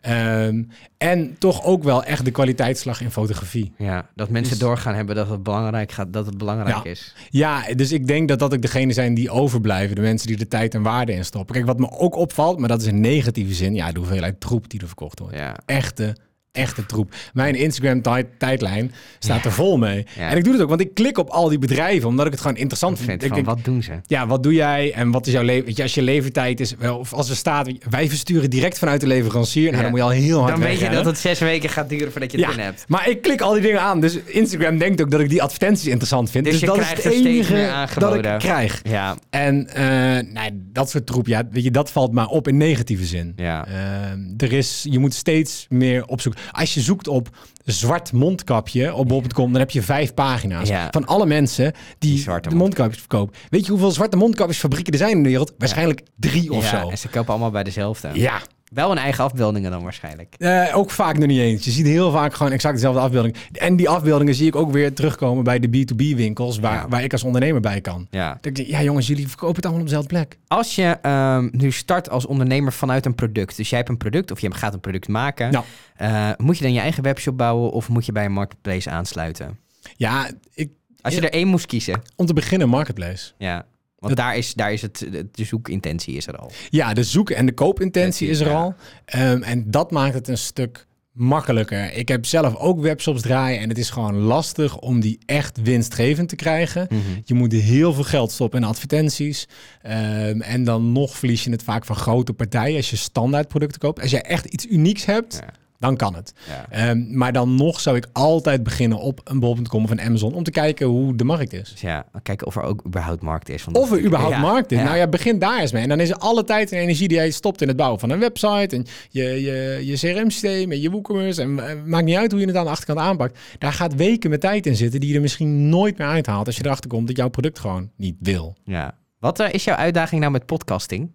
Ehm, 0.00 0.62
en 0.98 1.36
toch 1.38 1.64
ook 1.64 1.82
wel 1.82 2.04
echt 2.04 2.24
de 2.24 2.30
kwaliteitsslag 2.30 3.00
in 3.00 3.10
fotografie. 3.10 3.72
ja, 3.78 4.08
dat 4.14 4.28
mensen 4.28 4.50
Dus- 4.58 4.62
doorgaan 4.66 4.94
hebben 4.94 5.14
dat 5.16 5.28
het 5.28 5.42
belangrijk, 5.42 5.92
gaat, 5.92 6.12
dat 6.12 6.26
het 6.26 6.38
belangrijk 6.38 6.84
Ja. 6.84 6.90
is. 6.90 7.14
Ja, 7.30 7.74
dus 7.74 7.92
ik 7.92 8.06
denk 8.06 8.28
dat 8.28 8.38
dat 8.38 8.54
ook 8.54 8.62
degene 8.62 8.92
zijn 8.92 9.14
die 9.14 9.30
overblijven. 9.30 9.94
De 9.94 10.00
mensen 10.00 10.26
die 10.28 10.38
er 10.38 10.48
tijd 10.48 10.74
en 10.74 10.82
waarde 10.82 11.12
in 11.12 11.24
stoppen. 11.24 11.54
Kijk, 11.54 11.66
wat 11.66 11.78
me 11.78 11.90
ook 11.90 12.14
opvalt, 12.16 12.58
maar 12.58 12.68
dat 12.68 12.80
is 12.80 12.86
in 12.86 13.00
negatieve 13.00 13.54
zin. 13.54 13.74
Ja, 13.74 13.92
de 13.92 13.98
hoeveelheid 13.98 14.40
troep 14.40 14.70
die 14.70 14.80
er 14.80 14.86
verkocht 14.86 15.18
wordt. 15.18 15.34
Ja. 15.36 15.56
Echte, 15.66 16.16
echte 16.56 16.86
troep. 16.86 17.14
Mijn 17.32 17.54
Instagram-tijdlijn 17.54 18.92
staat 19.18 19.44
er 19.44 19.52
vol 19.52 19.76
mee. 19.76 20.06
En 20.18 20.36
ik 20.36 20.44
doe 20.44 20.52
het 20.52 20.62
ook, 20.62 20.68
want 20.68 20.80
ik 20.80 20.94
klik 20.94 21.18
op 21.18 21.28
al 21.28 21.48
die 21.48 21.58
bedrijven, 21.58 22.08
omdat 22.08 22.26
ik 22.26 22.32
het 22.32 22.40
gewoon 22.40 22.56
interessant 22.56 22.98
vind. 22.98 23.22
Ik 23.22 23.28
van, 23.32 23.44
wat 23.44 23.64
doen 23.64 23.82
ze? 23.82 23.92
ja, 24.06 24.26
wat 24.26 24.42
doe 24.42 24.52
jij 24.54 24.92
en 24.92 25.10
wat 25.10 25.26
is 25.26 25.32
jouw 25.32 25.42
leven? 25.42 25.64
Weet 25.66 25.76
je, 25.76 25.82
als 25.82 25.94
je 25.94 26.02
levertijd 26.02 26.60
is, 26.60 26.74
wel, 26.78 26.98
of 26.98 27.12
als 27.12 27.30
er 27.30 27.36
staat, 27.36 27.70
wij 27.90 28.08
versturen 28.08 28.50
direct 28.50 28.78
vanuit 28.78 29.00
de 29.00 29.06
leverancier. 29.06 29.64
Nou, 29.64 29.76
Ja. 29.76 29.82
dan 29.82 29.90
moet 29.90 29.98
je 29.98 30.04
al 30.04 30.10
heel 30.10 30.38
hard 30.40 30.52
Dan 30.52 30.60
weet 30.62 30.78
je 30.78 30.88
dat 30.88 31.04
het 31.04 31.18
zes 31.18 31.38
weken 31.38 31.68
gaat 31.68 31.88
duren 31.88 32.12
voordat 32.12 32.30
je 32.32 32.38
het 32.38 32.46
binnen 32.46 32.64
hebt. 32.64 32.84
maar 32.88 33.08
ik 33.08 33.22
klik 33.22 33.40
al 33.40 33.52
die 33.52 33.62
dingen 33.62 33.80
aan. 33.80 34.00
Dus 34.00 34.18
Instagram 34.24 34.78
denkt 34.78 35.00
ook 35.02 35.10
dat 35.10 35.20
ik 35.20 35.28
die 35.28 35.42
advertenties 35.42 35.86
interessant 35.86 36.30
vind. 36.30 36.44
Dus 36.44 36.52
Dus, 36.52 36.60
je 36.62 36.66
dat 36.66 36.76
is 36.76 36.82
krijgt 36.82 37.04
het 37.04 37.12
er 37.12 37.18
steeds 37.18 37.48
enige 37.50 37.98
dat 37.98 38.14
ik 38.14 38.38
krijg. 38.38 38.80
Ja, 38.82 39.16
En 39.30 39.68
eh, 39.74 39.84
nee, 40.32 40.50
dat 40.72 40.90
soort 40.90 41.06
troep, 41.06 41.26
ja, 41.26 41.42
weet 41.50 41.64
je, 41.64 41.70
dat 41.70 41.90
valt 41.90 42.12
maar 42.12 42.26
op 42.26 42.48
in 42.48 42.56
negatieve 42.56 43.04
zin. 43.04 43.32
ja. 43.36 43.66
Ehm, 43.66 44.18
er 44.36 44.52
is, 44.52 44.86
je 44.90 44.98
moet 44.98 45.14
steeds 45.14 45.66
meer 45.68 46.06
opzoeken. 46.06 46.42
Als 46.52 46.74
je 46.74 46.80
zoekt 46.80 47.08
op 47.08 47.28
zwart 47.64 48.12
mondkapje 48.12 48.94
op 48.94 49.08
bol.com, 49.08 49.50
dan 49.52 49.60
heb 49.60 49.70
je 49.70 49.82
vijf 49.82 50.14
pagina's 50.14 50.68
Ja. 50.68 50.88
van 50.90 51.06
alle 51.06 51.26
mensen 51.26 51.72
die, 51.98 52.10
Die 52.10 52.20
zwarte 52.22 52.48
de 52.48 52.54
mondkapjes 52.54 52.98
verkopen. 52.98 53.34
Weet 53.48 53.64
je 53.64 53.70
hoeveel 53.70 53.90
zwarte 53.90 54.16
mondkapjesfabrieken 54.16 54.92
er 54.92 54.98
zijn 54.98 55.10
in 55.16 55.22
de 55.22 55.28
wereld? 55.28 55.52
Waarschijnlijk 55.58 56.02
drie 56.16 56.52
of 56.52 56.70
ja, 56.70 56.80
zo. 56.80 56.88
en 56.90 56.98
ze 56.98 57.08
kopen 57.08 57.30
allemaal 57.30 57.50
bij 57.50 57.64
dezelfde. 57.64 58.10
Ja, 58.12 58.40
Wel 58.72 58.90
een 58.90 58.98
eigen 58.98 59.24
afbeeldingen 59.24 59.70
dan 59.70 59.82
waarschijnlijk. 59.82 60.34
Eh, 60.38 60.76
ook 60.76 60.90
vaak 60.90 61.18
nog 61.18 61.26
niet 61.28 61.38
eens. 61.40 61.64
Je 61.64 61.70
ziet 61.70 61.86
heel 61.86 62.10
vaak 62.10 62.34
gewoon 62.34 62.52
exact 62.52 62.74
dezelfde 62.74 63.00
afbeelding. 63.00 63.36
En 63.52 63.76
die 63.76 63.88
afbeeldingen 63.88 64.34
zie 64.34 64.46
ik 64.46 64.56
ook 64.56 64.72
weer 64.72 64.92
terugkomen 64.94 65.44
bij 65.44 65.58
de 65.58 65.68
B2B-winkels, 65.68 66.58
waar, 66.58 66.74
Ja. 66.74 66.88
waar 66.88 67.02
ik 67.04 67.12
als 67.12 67.22
ondernemer 67.24 67.60
bij 67.60 67.80
kan. 67.80 68.06
Ja. 68.10 68.28
Dat 68.28 68.46
ik 68.46 68.54
denk, 68.54 68.68
ja 68.68 68.82
jongens, 68.82 69.06
jullie 69.06 69.28
verkopen 69.28 69.56
het 69.56 69.64
allemaal 69.64 69.82
op 69.82 69.88
dezelfde 69.88 70.14
plek. 70.14 70.38
Als 70.48 70.74
je 70.74 70.98
ehm, 71.02 71.48
nu 71.52 71.70
start 71.72 72.10
als 72.10 72.26
ondernemer 72.26 72.72
vanuit 72.72 73.06
een 73.06 73.14
product, 73.14 73.56
dus 73.56 73.68
jij 73.68 73.78
hebt 73.78 73.90
een 73.90 73.96
product 73.96 74.30
of 74.30 74.40
je 74.40 74.54
gaat 74.54 74.74
een 74.74 74.80
product 74.80 75.08
maken, 75.08 75.50
Nou. 75.52 75.64
eh, 75.96 76.30
moet 76.36 76.56
je 76.58 76.62
dan 76.64 76.72
je 76.72 76.80
eigen 76.80 77.02
webshop 77.02 77.36
bouwen 77.36 77.70
of 77.70 77.88
moet 77.88 78.06
je 78.06 78.12
bij 78.12 78.24
een 78.24 78.32
marketplace 78.32 78.90
aansluiten? 78.90 79.58
Ja, 79.96 80.30
ik, 80.54 80.70
Als 81.00 81.14
je 81.14 81.20
Ja. 81.20 81.26
er 81.26 81.32
één 81.32 81.48
moest 81.48 81.66
kiezen, 81.66 82.02
om 82.16 82.26
te 82.26 82.32
beginnen 82.32 82.68
Marketplace. 82.68 83.32
ja. 83.38 83.64
Want 83.98 84.16
Dat- 84.16 84.24
daar 84.26 84.36
is, 84.36 84.54
daar 84.54 84.72
is 84.72 84.82
het, 84.82 84.98
de, 85.10 85.44
zoekintentie 85.44 86.16
is 86.16 86.26
er 86.26 86.36
al. 86.36 86.50
Ja, 86.70 86.94
de 86.94 87.04
zoek- 87.04 87.30
en 87.30 87.46
de 87.46 87.52
koopintentie 87.54 88.28
is 88.28 88.40
er 88.40 88.46
Ja. 88.48 88.54
al. 88.60 88.74
Ehm, 89.04 89.42
en 89.42 89.70
dat 89.70 89.90
maakt 89.90 90.14
het 90.14 90.28
een 90.28 90.38
stuk 90.38 90.86
makkelijker. 91.12 91.92
Ik 91.92 92.08
heb 92.08 92.26
zelf 92.26 92.56
ook 92.56 92.80
webshops 92.80 93.22
draaien 93.22 93.60
en 93.60 93.68
het 93.68 93.78
is 93.78 93.90
gewoon 93.90 94.14
lastig 94.16 94.78
om 94.78 95.00
die 95.00 95.18
echt 95.26 95.62
winstgevend 95.62 96.28
te 96.28 96.36
krijgen. 96.36 96.88
Je 97.24 97.34
moet 97.34 97.52
heel 97.52 97.92
veel 97.92 98.04
geld 98.04 98.32
stoppen 98.32 98.60
in 98.62 98.66
advertenties. 98.68 99.48
Ehm, 99.82 100.40
en 100.40 100.64
dan 100.64 100.92
nog 100.92 101.16
verlies 101.16 101.44
je 101.44 101.50
het 101.50 101.62
vaak 101.62 101.84
van 101.84 101.96
grote 101.96 102.32
partijen 102.32 102.76
als 102.76 102.90
je 102.90 102.96
standaard 102.96 103.48
producten 103.48 103.80
koopt. 103.80 104.00
Als 104.00 104.10
jij 104.10 104.22
echt 104.22 104.44
iets 104.44 104.66
unieks 104.66 105.04
hebt, 105.04 105.38
Ja. 105.42 105.52
Dan 105.78 105.96
kan 105.96 106.14
het. 106.14 106.32
Ja. 106.48 106.66
Ehm, 106.70 107.16
maar 107.18 107.32
dan 107.32 107.54
nog 107.54 107.80
zou 107.80 107.96
ik 107.96 108.06
altijd 108.12 108.62
beginnen 108.62 108.98
op 108.98 109.20
een 109.24 109.40
bol.com 109.40 109.84
of 109.84 109.90
een 109.90 110.00
Amazon 110.00 110.34
om 110.34 110.42
te 110.42 110.50
kijken 110.50 110.86
hoe 110.86 111.16
de 111.16 111.24
markt 111.24 111.52
is. 111.52 111.70
Dus 111.70 111.80
ja, 111.80 112.06
kijken 112.22 112.46
of 112.46 112.56
er 112.56 112.62
ook 112.62 112.82
überhaupt 112.86 113.22
markt 113.22 113.48
is. 113.48 113.66
Of 113.72 113.92
er 113.92 114.04
überhaupt 114.04 114.38
markt 114.38 114.72
is. 114.72 114.78
ja. 114.78 114.84
Nou 114.84 114.96
ja, 114.96 115.06
begin 115.06 115.38
daar 115.38 115.60
eens 115.60 115.72
mee. 115.72 115.82
En 115.82 115.88
dan 115.88 116.00
is 116.00 116.10
er 116.10 116.16
alle 116.16 116.44
tijd 116.44 116.72
en 116.72 116.78
energie 116.78 117.08
die 117.08 117.16
jij 117.16 117.30
stopt 117.30 117.62
in 117.62 117.68
het 117.68 117.76
bouwen 117.76 118.00
van 118.00 118.10
een 118.10 118.18
website. 118.20 118.76
En 118.76 118.86
je, 119.10 119.22
je, 119.22 119.80
je 119.86 119.96
CRM-systeem 119.96 120.72
en 120.72 120.80
je 120.80 120.90
WooCommerce. 120.90 121.42
En 121.42 121.68
eh, 121.68 121.74
maakt 121.84 122.04
niet 122.04 122.16
uit 122.16 122.30
hoe 122.30 122.40
je 122.40 122.46
het 122.46 122.56
aan 122.56 122.64
de 122.64 122.70
achterkant 122.70 122.98
aanpakt. 122.98 123.38
Daar 123.58 123.72
gaat 123.72 123.94
weken 123.94 124.30
met 124.30 124.40
tijd 124.40 124.66
in 124.66 124.76
zitten 124.76 125.00
die 125.00 125.08
je 125.08 125.14
er 125.14 125.20
misschien 125.20 125.68
nooit 125.68 125.98
meer 125.98 126.06
uithaalt. 126.06 126.46
Als 126.46 126.56
je 126.56 126.64
erachter 126.64 126.90
komt 126.90 127.06
dat 127.06 127.16
jouw 127.16 127.28
product 127.28 127.58
gewoon 127.58 127.90
niet 127.96 128.16
wil. 128.20 128.56
Ja. 128.64 128.94
Wat 129.18 129.40
eh, 129.40 129.52
is 129.52 129.64
jouw 129.64 129.76
uitdaging 129.76 130.20
nou 130.20 130.32
met 130.32 130.46
podcasting? 130.46 131.10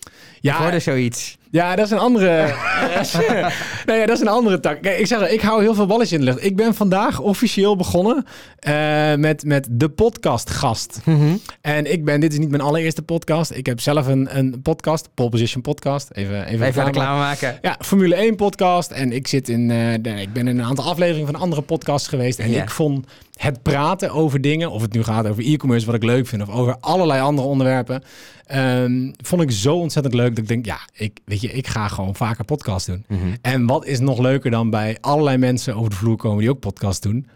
Ik 0.00 0.10
Ja, 0.40 0.58
hoorde 0.58 0.78
zoiets. 0.78 1.38
Ja, 1.50 1.76
dat 1.76 1.84
is 1.84 1.90
een 1.90 1.98
andere. 1.98 2.54
nee, 3.86 4.06
dat 4.06 4.16
is 4.16 4.20
een 4.20 4.28
andere 4.28 4.60
tak. 4.60 4.82
Kijk, 4.82 4.98
ik 4.98 5.06
zeg, 5.06 5.20
het, 5.20 5.32
ik 5.32 5.40
hou 5.40 5.62
heel 5.62 5.74
veel 5.74 5.86
balletjes 5.86 6.18
in 6.18 6.24
de 6.24 6.30
lucht. 6.30 6.44
Ik 6.44 6.56
ben 6.56 6.74
vandaag 6.74 7.20
officieel 7.20 7.76
begonnen 7.76 8.24
eh, 8.58 9.14
met, 9.14 9.44
met 9.44 9.68
de 9.70 9.88
podcast 9.88 10.50
gast. 10.50 11.00
En 11.60 11.92
ik 11.92 12.04
ben, 12.04 12.20
dit 12.20 12.32
is 12.32 12.38
niet 12.38 12.50
mijn 12.50 12.62
allereerste 12.62 13.02
podcast. 13.02 13.50
Ik 13.50 13.66
heb 13.66 13.80
zelf 13.80 14.06
een, 14.06 14.38
een 14.38 14.62
podcast, 14.62 15.08
Pole 15.14 15.28
Position 15.28 15.62
Podcast. 15.62 16.08
Even, 16.12 16.44
even, 16.44 16.66
Even 16.66 16.66
reclame. 16.66 16.90
reclame 16.90 17.18
maken. 17.18 17.58
Ja, 17.62 17.76
Formule 17.80 18.14
1 18.14 18.36
podcast. 18.36 18.90
En 18.90 19.12
ik 19.12 19.26
zit 19.26 19.48
in, 19.48 19.70
eh, 19.70 19.94
de, 20.00 20.10
ik 20.10 20.32
ben 20.32 20.48
in 20.48 20.58
een 20.58 20.64
aantal 20.64 20.84
afleveringen 20.84 21.26
van 21.26 21.40
andere 21.40 21.62
podcasts 21.62 22.08
geweest. 22.08 22.38
En 22.38 22.54
ik 22.54 22.70
vond 22.70 23.06
het 23.38 23.62
praten 23.62 24.10
over 24.10 24.40
dingen, 24.40 24.70
of 24.70 24.82
het 24.82 24.92
nu 24.92 25.02
gaat 25.02 25.26
over 25.26 25.44
e-commerce, 25.44 25.86
wat 25.86 25.94
ik 25.94 26.02
leuk 26.02 26.26
vind, 26.26 26.42
of 26.42 26.48
over 26.48 26.76
allerlei 26.80 27.20
andere 27.20 27.48
onderwerpen, 27.48 28.02
ehm, 28.46 29.10
vond 29.24 29.42
ik 29.42 29.50
zo 29.50 29.76
ontzettend 29.76 30.14
leuk 30.14 30.28
dat 30.28 30.38
ik 30.38 30.48
denk, 30.48 30.66
ja, 30.66 30.78
ik, 30.92 31.18
weet 31.24 31.37
je, 31.40 31.52
ik 31.52 31.66
ga 31.66 31.88
gewoon 31.88 32.14
vaker 32.14 32.44
podcast 32.44 32.86
doen. 32.86 33.04
Mhm. 33.08 33.20
En 33.42 33.66
wat 33.66 33.86
is 33.86 33.98
nog 33.98 34.18
leuker 34.18 34.50
dan 34.50 34.70
bij 34.70 34.96
allerlei 35.00 35.36
mensen 35.36 35.74
over 35.76 35.90
de 35.90 35.96
vloer 35.96 36.16
komen 36.16 36.38
die 36.38 36.50
ook 36.50 36.60
podcast 36.60 37.02
doen? 37.02 37.26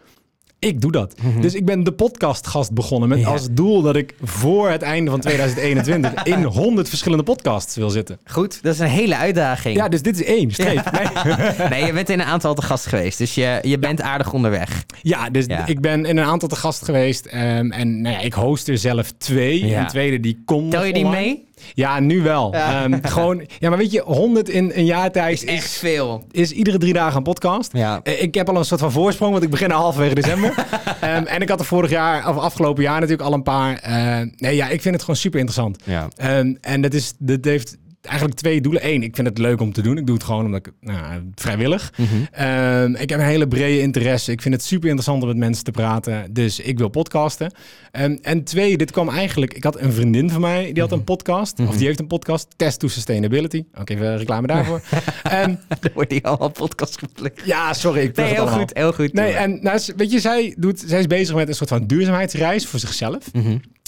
Ik 0.59 0.81
doe 0.81 0.93
dat. 0.93 1.15
Dus 1.41 1.55
ik 1.55 1.65
ben 1.65 1.85
de 1.85 1.93
podcastgast 1.93 2.73
begonnen 2.73 3.09
met 3.09 3.19
Mhm. 3.19 3.27
Ja. 3.27 3.33
als 3.33 3.47
doel 3.51 3.83
dat 3.83 3.97
ik 3.97 4.15
voor 4.23 4.71
het 4.71 4.83
einde 4.83 5.11
van 5.11 5.21
2021 5.27 6.23
in 6.25 6.43
100 6.45 6.89
verschillende 6.89 7.25
podcasts 7.25 7.77
wil 7.77 7.91
zitten. 7.91 8.19
Goed, 8.25 8.63
dat 8.63 8.75
is 8.75 8.79
een 8.81 8.87
hele 8.87 9.17
uitdaging. 9.17 9.77
Ja, 9.77 9.89
dus 9.89 10.03
dit 10.03 10.21
is 10.21 10.25
één 10.27 10.51
streep. 10.51 10.91
Nee. 10.93 11.69
Nee, 11.71 11.85
je 11.87 11.93
bent 11.93 12.09
in 12.09 12.21
een 12.21 12.27
aantal 12.27 12.55
te 12.55 12.63
gast 12.63 12.87
geweest, 12.87 13.19
dus 13.19 13.35
je, 13.35 13.59
je 13.63 13.79
bent 13.79 14.01
aardig 14.01 14.33
onderweg. 14.33 14.85
Ja, 15.03 15.31
dus 15.31 15.47
ik 15.67 15.81
ben 15.81 16.05
in 16.05 16.17
een 16.17 16.25
aantal 16.25 16.49
te 16.49 16.57
gast 16.57 16.85
geweest. 16.85 17.27
ehm, 17.27 17.71
en 17.71 18.01
nou 18.01 18.15
ja, 18.15 18.21
ik 18.21 18.33
host 18.33 18.69
er 18.69 18.79
zelf 18.79 19.13
twee. 19.19 19.75
Een 19.77 19.87
tweede 19.87 20.21
die 20.21 20.43
komt. 20.45 20.71
Tel 20.71 20.85
je 20.85 20.93
die 20.93 21.05
online. 21.05 21.25
mee? 21.27 21.45
Ja, 21.75 22.01
nu 22.01 22.23
wel. 22.23 22.53
Ja. 22.55 22.83
Ehm, 22.85 22.99
gewoon, 23.13 23.47
ja, 23.59 23.69
maar 23.69 23.79
weet 23.79 23.93
je, 23.93 24.03
100 24.05 24.49
in 24.49 24.71
een 24.75 24.85
jaar 24.85 25.11
tijd 25.11 25.43
Is 25.43 25.45
echt 25.45 25.71
veel. 25.71 26.25
is 26.31 26.51
iedere 26.53 26.79
drie 26.79 26.93
dagen 26.93 27.17
een 27.17 27.23
podcast. 27.23 27.71
Ja. 27.73 28.01
Eh, 28.03 28.23
Ik 28.23 28.35
heb 28.35 28.49
al 28.49 28.57
een 28.57 28.65
soort 28.65 28.81
van 28.81 28.93
voorsprong, 28.93 29.33
want 29.33 29.45
ik 29.45 29.51
begin 29.51 29.71
halverwege 29.71 30.15
december. 30.15 30.55
Ehm, 31.01 31.25
en 31.25 31.41
ik 31.43 31.49
had 31.49 31.61
er 31.61 31.67
vorig 31.67 31.91
jaar, 31.91 32.29
of 32.29 32.37
afgelopen 32.37 32.83
jaar 32.83 32.95
natuurlijk 33.01 33.29
al 33.29 33.33
een 33.33 33.43
paar. 33.43 33.77
Eh, 33.77 34.21
nee, 34.37 34.57
ja, 34.57 34.69
ik 34.69 34.83
vind 34.83 34.95
het 34.95 35.01
gewoon 35.01 35.17
super 35.17 35.39
interessant. 35.41 35.79
Ja. 35.85 36.09
Ehm, 36.17 36.55
en 36.61 36.81
dat, 36.81 36.95
is, 36.95 37.13
dat 37.19 37.45
heeft 37.45 37.77
eigenlijk 38.07 38.39
twee 38.39 38.61
doelen. 38.61 38.89
Eén, 38.89 39.03
ik 39.03 39.15
vind 39.15 39.29
het 39.29 39.39
leuk 39.39 39.61
om 39.61 39.73
te 39.73 39.83
doen. 39.83 39.99
Ik 39.99 40.07
doe 40.07 40.15
het 40.15 40.25
gewoon 40.25 40.45
omdat 40.45 40.67
ik, 40.67 40.73
nou, 40.81 41.31
vrijwillig. 41.35 41.93
Mhm. 41.97 42.09
Ehm, 42.33 42.95
ik 42.95 43.11
heb 43.11 43.19
een 43.19 43.25
hele 43.27 43.49
brede 43.49 43.81
interesse. 43.81 44.33
Ik 44.33 44.43
vind 44.43 44.55
het 44.55 44.65
super 44.65 44.85
interessant 44.85 45.23
om 45.23 45.29
met 45.29 45.37
mensen 45.37 45.65
te 45.65 45.71
praten. 45.71 46.33
Dus 46.33 46.61
ik 46.61 46.79
wil 46.79 46.89
podcasten. 46.89 47.53
Ehm, 47.91 48.17
en 48.23 48.45
twee, 48.45 48.77
dit 48.77 48.91
kwam 48.91 49.09
eigenlijk... 49.09 49.55
Ik 49.55 49.65
had 49.65 49.81
een 49.81 49.93
vriendin 49.93 50.31
van 50.31 50.41
mij, 50.41 50.73
die 50.73 50.83
had 50.83 50.93
een 50.93 51.05
podcast. 51.05 51.61
Of 51.61 51.77
die 51.77 51.87
heeft 51.87 52.01
een 52.01 52.07
podcast. 52.07 52.47
Test 52.57 52.79
to 52.79 52.89
Sustainability. 52.89 53.65
Ook 53.75 53.91
even 53.91 54.17
reclame 54.19 54.47
daarvoor. 54.47 54.83
en, 55.23 55.61
Er 55.81 55.91
wordt 55.95 56.13
hier 56.13 56.23
allemaal 56.23 56.51
podcast 56.51 56.99
geplukt. 56.99 57.43
ja, 57.45 57.73
sorry. 57.73 58.01
Ik 58.03 58.17
Nee, 58.17 58.27
heel 58.27 58.37
allemaal. 58.37 58.59
goed, 58.59 58.71
heel 58.77 58.93
goed. 58.93 59.13
Nee, 59.13 59.33
en 59.33 59.59
nou, 59.63 59.81
weet 59.97 60.13
je, 60.13 60.21
zij, 60.21 60.55
doet, 60.59 60.83
zij 60.87 60.99
is 60.99 61.07
bezig 61.07 61.35
met 61.35 61.49
een 61.49 61.55
soort 61.55 61.69
van 61.69 61.87
duurzaamheidsreis 61.87 62.67
voor 62.67 62.79
zichzelf. 62.79 63.31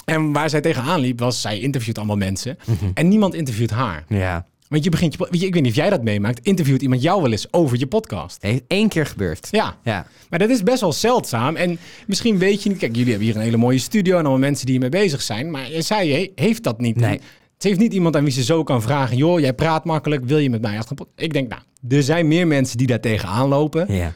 En 0.05 0.33
waar 0.33 0.51
zij 0.51 0.61
tegenaan 0.61 1.01
liep, 1.01 1.19
was 1.21 1.41
zij 1.41 1.61
interviewt 1.61 1.97
allemaal 1.99 2.17
mensen. 2.17 2.59
Mhm. 2.67 2.91
En 2.95 3.09
niemand 3.09 3.35
interviewt 3.35 3.71
haar. 3.71 4.05
Ja, 4.09 4.47
Want 4.69 4.85
je 4.85 4.91
begint 4.91 5.13
je, 5.13 5.27
weet 5.31 5.41
je, 5.41 5.47
ik 5.47 5.53
weet 5.55 5.63
niet 5.63 5.71
of 5.71 5.77
jij 5.79 5.91
dat 5.91 6.03
meemaakt. 6.03 6.47
Interviewt 6.47 6.83
iemand 6.83 7.03
jou 7.03 7.23
wel 7.23 7.31
eens 7.31 7.53
over 7.53 7.79
je 7.79 7.87
podcast? 7.87 8.43
heeft 8.43 8.63
één 8.67 8.89
keer 8.89 9.07
gebeurd. 9.07 9.49
Ja, 9.51 9.77
Ja. 9.85 10.07
maar 10.31 10.39
dat 10.39 10.51
is 10.51 10.63
best 10.63 10.81
wel 10.81 10.93
zeldzaam. 10.93 11.57
En 11.57 11.79
misschien 12.07 12.39
weet 12.39 12.63
je 12.63 12.69
niet... 12.69 12.79
Kijk, 12.79 12.93
jullie 12.97 13.11
hebben 13.11 13.27
hier 13.29 13.37
een 13.37 13.43
hele 13.43 13.57
mooie 13.57 13.79
studio... 13.79 14.13
en 14.13 14.21
allemaal 14.21 14.39
mensen 14.39 14.67
die 14.67 14.79
hiermee 14.79 15.03
bezig 15.03 15.23
zijn. 15.23 15.51
Maar 15.51 15.67
zij 15.79 16.09
he- 16.09 16.33
heeft 16.45 16.63
dat 16.63 16.81
niet. 16.81 16.97
Nee. 16.97 17.21
Ze 17.59 17.69
heeft 17.69 17.81
niet 17.81 17.93
iemand 17.95 18.17
aan 18.17 18.25
wie 18.25 18.33
ze 18.33 18.43
zo 18.45 18.63
kan 18.63 18.83
vragen... 18.83 19.17
joh, 19.17 19.41
jij 19.41 19.53
praat 19.55 19.85
makkelijk, 19.85 20.25
wil 20.25 20.39
je 20.39 20.51
met 20.51 20.61
mij 20.61 20.77
achter 20.79 20.91
een 20.91 20.97
pod-" 20.97 21.09
Ik 21.17 21.33
denk, 21.33 21.49
nou, 21.49 21.63
er 21.89 22.03
zijn 22.03 22.29
meer 22.29 22.47
mensen 22.47 22.77
die 22.79 22.87
daar 22.87 23.01
tegenaan 23.01 23.49
lopen. 23.49 23.95
Ja. 23.95 24.13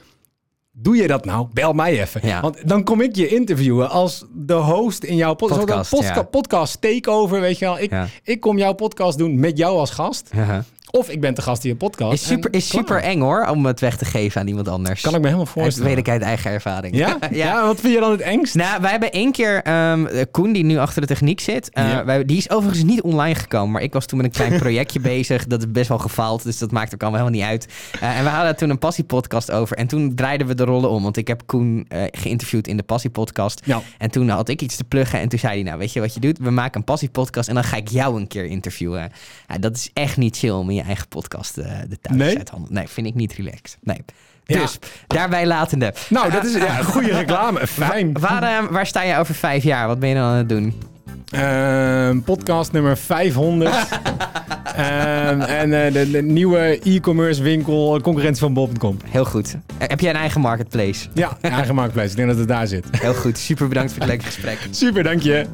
Doe 0.80 0.96
je 0.96 1.06
dat 1.06 1.24
nou? 1.24 1.46
Bel 1.52 1.72
mij 1.72 2.00
even. 2.00 2.20
Ja. 2.24 2.40
Want 2.40 2.68
dan 2.68 2.84
kom 2.84 3.00
ik 3.00 3.16
je 3.16 3.28
interviewen 3.28 3.90
als 3.90 4.24
de 4.34 4.52
host 4.54 5.04
in 5.04 5.16
jouw 5.16 5.34
pod- 5.34 5.48
Podcast, 5.48 5.90
zo'n 5.90 5.98
podca- 5.98 6.14
ja. 6.14 6.22
podcast 6.22 6.80
takeover, 6.80 7.40
weet 7.40 7.58
je 7.58 7.64
wel. 7.64 7.78
Ik, 7.78 7.90
Ja. 7.90 8.06
ik 8.22 8.40
kom 8.40 8.58
jouw 8.58 8.72
podcast 8.72 9.18
doen 9.18 9.40
met 9.40 9.58
jou 9.58 9.78
als 9.78 9.90
gast. 9.90 10.30
Haha. 10.32 10.64
Of 10.90 11.08
ik 11.08 11.20
ben 11.20 11.34
te 11.34 11.42
gast 11.42 11.64
in 11.64 11.70
je 11.70 11.76
podcast. 11.76 12.12
Is 12.12 12.26
super, 12.26 12.52
is 12.52 12.68
super 12.68 13.02
eng 13.02 13.20
hoor, 13.20 13.46
om 13.46 13.66
het 13.66 13.80
weg 13.80 13.96
te 13.96 14.04
geven 14.04 14.40
aan 14.40 14.46
iemand 14.46 14.68
anders. 14.68 15.00
Kan 15.00 15.14
ik 15.14 15.18
me 15.20 15.24
helemaal 15.26 15.44
Dat 15.44 15.54
voorstellen. 15.62 15.88
weet 15.88 15.98
ik 15.98 16.08
uit 16.08 16.22
eigen 16.22 16.50
ervaring. 16.50 16.96
Ja? 16.96 17.06
ja? 17.20 17.28
ja. 17.30 17.66
wat 17.66 17.80
vind 17.80 17.94
je 17.94 18.00
dan 18.00 18.10
het 18.10 18.20
engst? 18.20 18.54
Nou, 18.54 18.80
wij 18.80 18.90
hebben 18.90 19.12
één 19.12 19.32
keer, 19.32 19.62
ehm, 19.62 20.06
Koen 20.30 20.52
die 20.52 20.64
nu 20.64 20.78
achter 20.78 21.00
de 21.00 21.06
techniek 21.06 21.40
zit, 21.40 21.70
eh, 21.70 21.88
Ja. 21.90 22.04
wij, 22.04 22.24
die 22.24 22.36
is 22.36 22.50
overigens 22.50 22.84
niet 22.84 23.00
online 23.02 23.34
gekomen, 23.34 23.70
maar 23.70 23.82
ik 23.82 23.92
was 23.92 24.06
toen 24.06 24.18
met 24.18 24.26
een 24.26 24.32
klein 24.46 24.60
projectje 24.64 25.00
bezig, 25.00 25.46
dat 25.46 25.60
is 25.60 25.70
best 25.70 25.88
wel 25.88 25.98
gefaald, 25.98 26.42
dus 26.42 26.58
dat 26.58 26.70
maakt 26.70 26.94
ook 26.94 27.02
allemaal 27.02 27.20
helemaal 27.20 27.40
niet 27.40 27.50
uit. 27.50 27.72
Eh, 28.00 28.18
en 28.18 28.24
we 28.24 28.30
hadden 28.30 28.56
toen 28.56 28.70
een 28.70 28.78
passiepodcast 28.78 29.50
over 29.50 29.76
en 29.76 29.86
toen 29.86 30.14
draaiden 30.14 30.46
we 30.46 30.54
de 30.54 30.64
rollen 30.64 30.90
om, 30.90 31.02
want 31.02 31.16
ik 31.16 31.28
heb 31.28 31.42
Koen 31.46 31.84
eh, 31.88 32.02
geïnterviewd 32.10 32.66
in 32.68 32.76
de 32.76 32.82
passiepodcast 32.82 33.60
Ja. 33.64 33.80
en 33.98 34.10
toen 34.10 34.28
had 34.28 34.48
ik 34.48 34.62
iets 34.62 34.76
te 34.76 34.84
pluggen 34.84 35.20
en 35.20 35.28
toen 35.28 35.38
zei 35.38 35.52
hij, 35.54 35.62
nou 35.62 35.78
weet 35.78 35.92
je 35.92 36.00
wat 36.00 36.14
je 36.14 36.20
doet, 36.20 36.38
we 36.38 36.50
maken 36.50 36.78
een 36.78 36.84
passiepodcast 36.84 37.48
en 37.48 37.54
dan 37.54 37.64
ga 37.64 37.76
ik 37.76 37.88
jou 37.88 38.16
een 38.20 38.26
keer 38.28 38.44
interviewen. 38.44 39.12
Dat 39.60 39.76
is 39.76 39.90
echt 39.92 40.16
niet 40.16 40.36
chill 40.38 40.50
om 40.50 40.70
je 40.78 40.86
eigen 40.86 41.08
podcast 41.08 41.56
eh, 41.56 41.72
de 41.88 42.00
thuis 42.00 42.16
Nee? 42.18 42.36
uit. 42.38 42.52
Nee, 42.68 42.88
vind 42.88 43.06
ik 43.06 43.14
niet 43.14 43.32
relaxed. 43.32 43.78
Nee. 43.82 44.04
Ja. 44.44 44.60
Dus, 44.60 44.78
daarbij 45.06 45.46
latende. 45.46 45.94
Nou, 46.08 46.30
dat 46.30 46.44
is 46.44 46.54
ja, 46.54 46.78
een 46.78 46.84
goede 46.84 47.12
reclame. 47.12 47.66
Fijn. 47.82 48.18
Waar, 48.20 48.42
eh, 48.42 48.70
waar 48.70 48.86
sta 48.86 49.02
je 49.02 49.16
over 49.16 49.34
vijf 49.34 49.62
jaar? 49.62 49.86
Wat 49.86 49.98
ben 49.98 50.08
je 50.08 50.14
dan 50.14 50.24
aan 50.24 50.36
het 50.36 50.48
doen? 50.48 50.74
Ehm, 51.30 52.20
podcast 52.20 52.72
nummer 52.72 52.96
500. 52.98 53.74
Ehm, 54.76 55.40
en 55.40 55.84
eh, 55.84 55.92
de, 55.92 56.10
de 56.10 56.22
nieuwe 56.22 56.78
e-commerce 56.82 57.42
winkel, 57.42 58.00
concurrentie 58.00 58.42
van 58.42 58.52
bol.com. 58.52 58.96
Heel 59.04 59.24
goed. 59.24 59.56
Eh, 59.78 59.88
heb 59.88 60.00
jij 60.00 60.10
een 60.10 60.16
eigen 60.16 60.40
marketplace? 60.40 61.08
Ja, 61.14 61.36
eigen 61.40 61.74
marktplaats. 61.74 62.10
Ik 62.10 62.16
denk 62.16 62.28
dat 62.28 62.38
het 62.38 62.48
daar 62.48 62.66
zit. 62.66 62.84
Heel 62.90 63.14
goed. 63.14 63.38
Super 63.38 63.68
bedankt 63.68 63.92
voor 63.92 64.00
het 64.00 64.10
leuke 64.10 64.24
gesprek. 64.24 64.58
Super, 64.70 65.02
dank 65.02 65.22
je. 65.22 65.46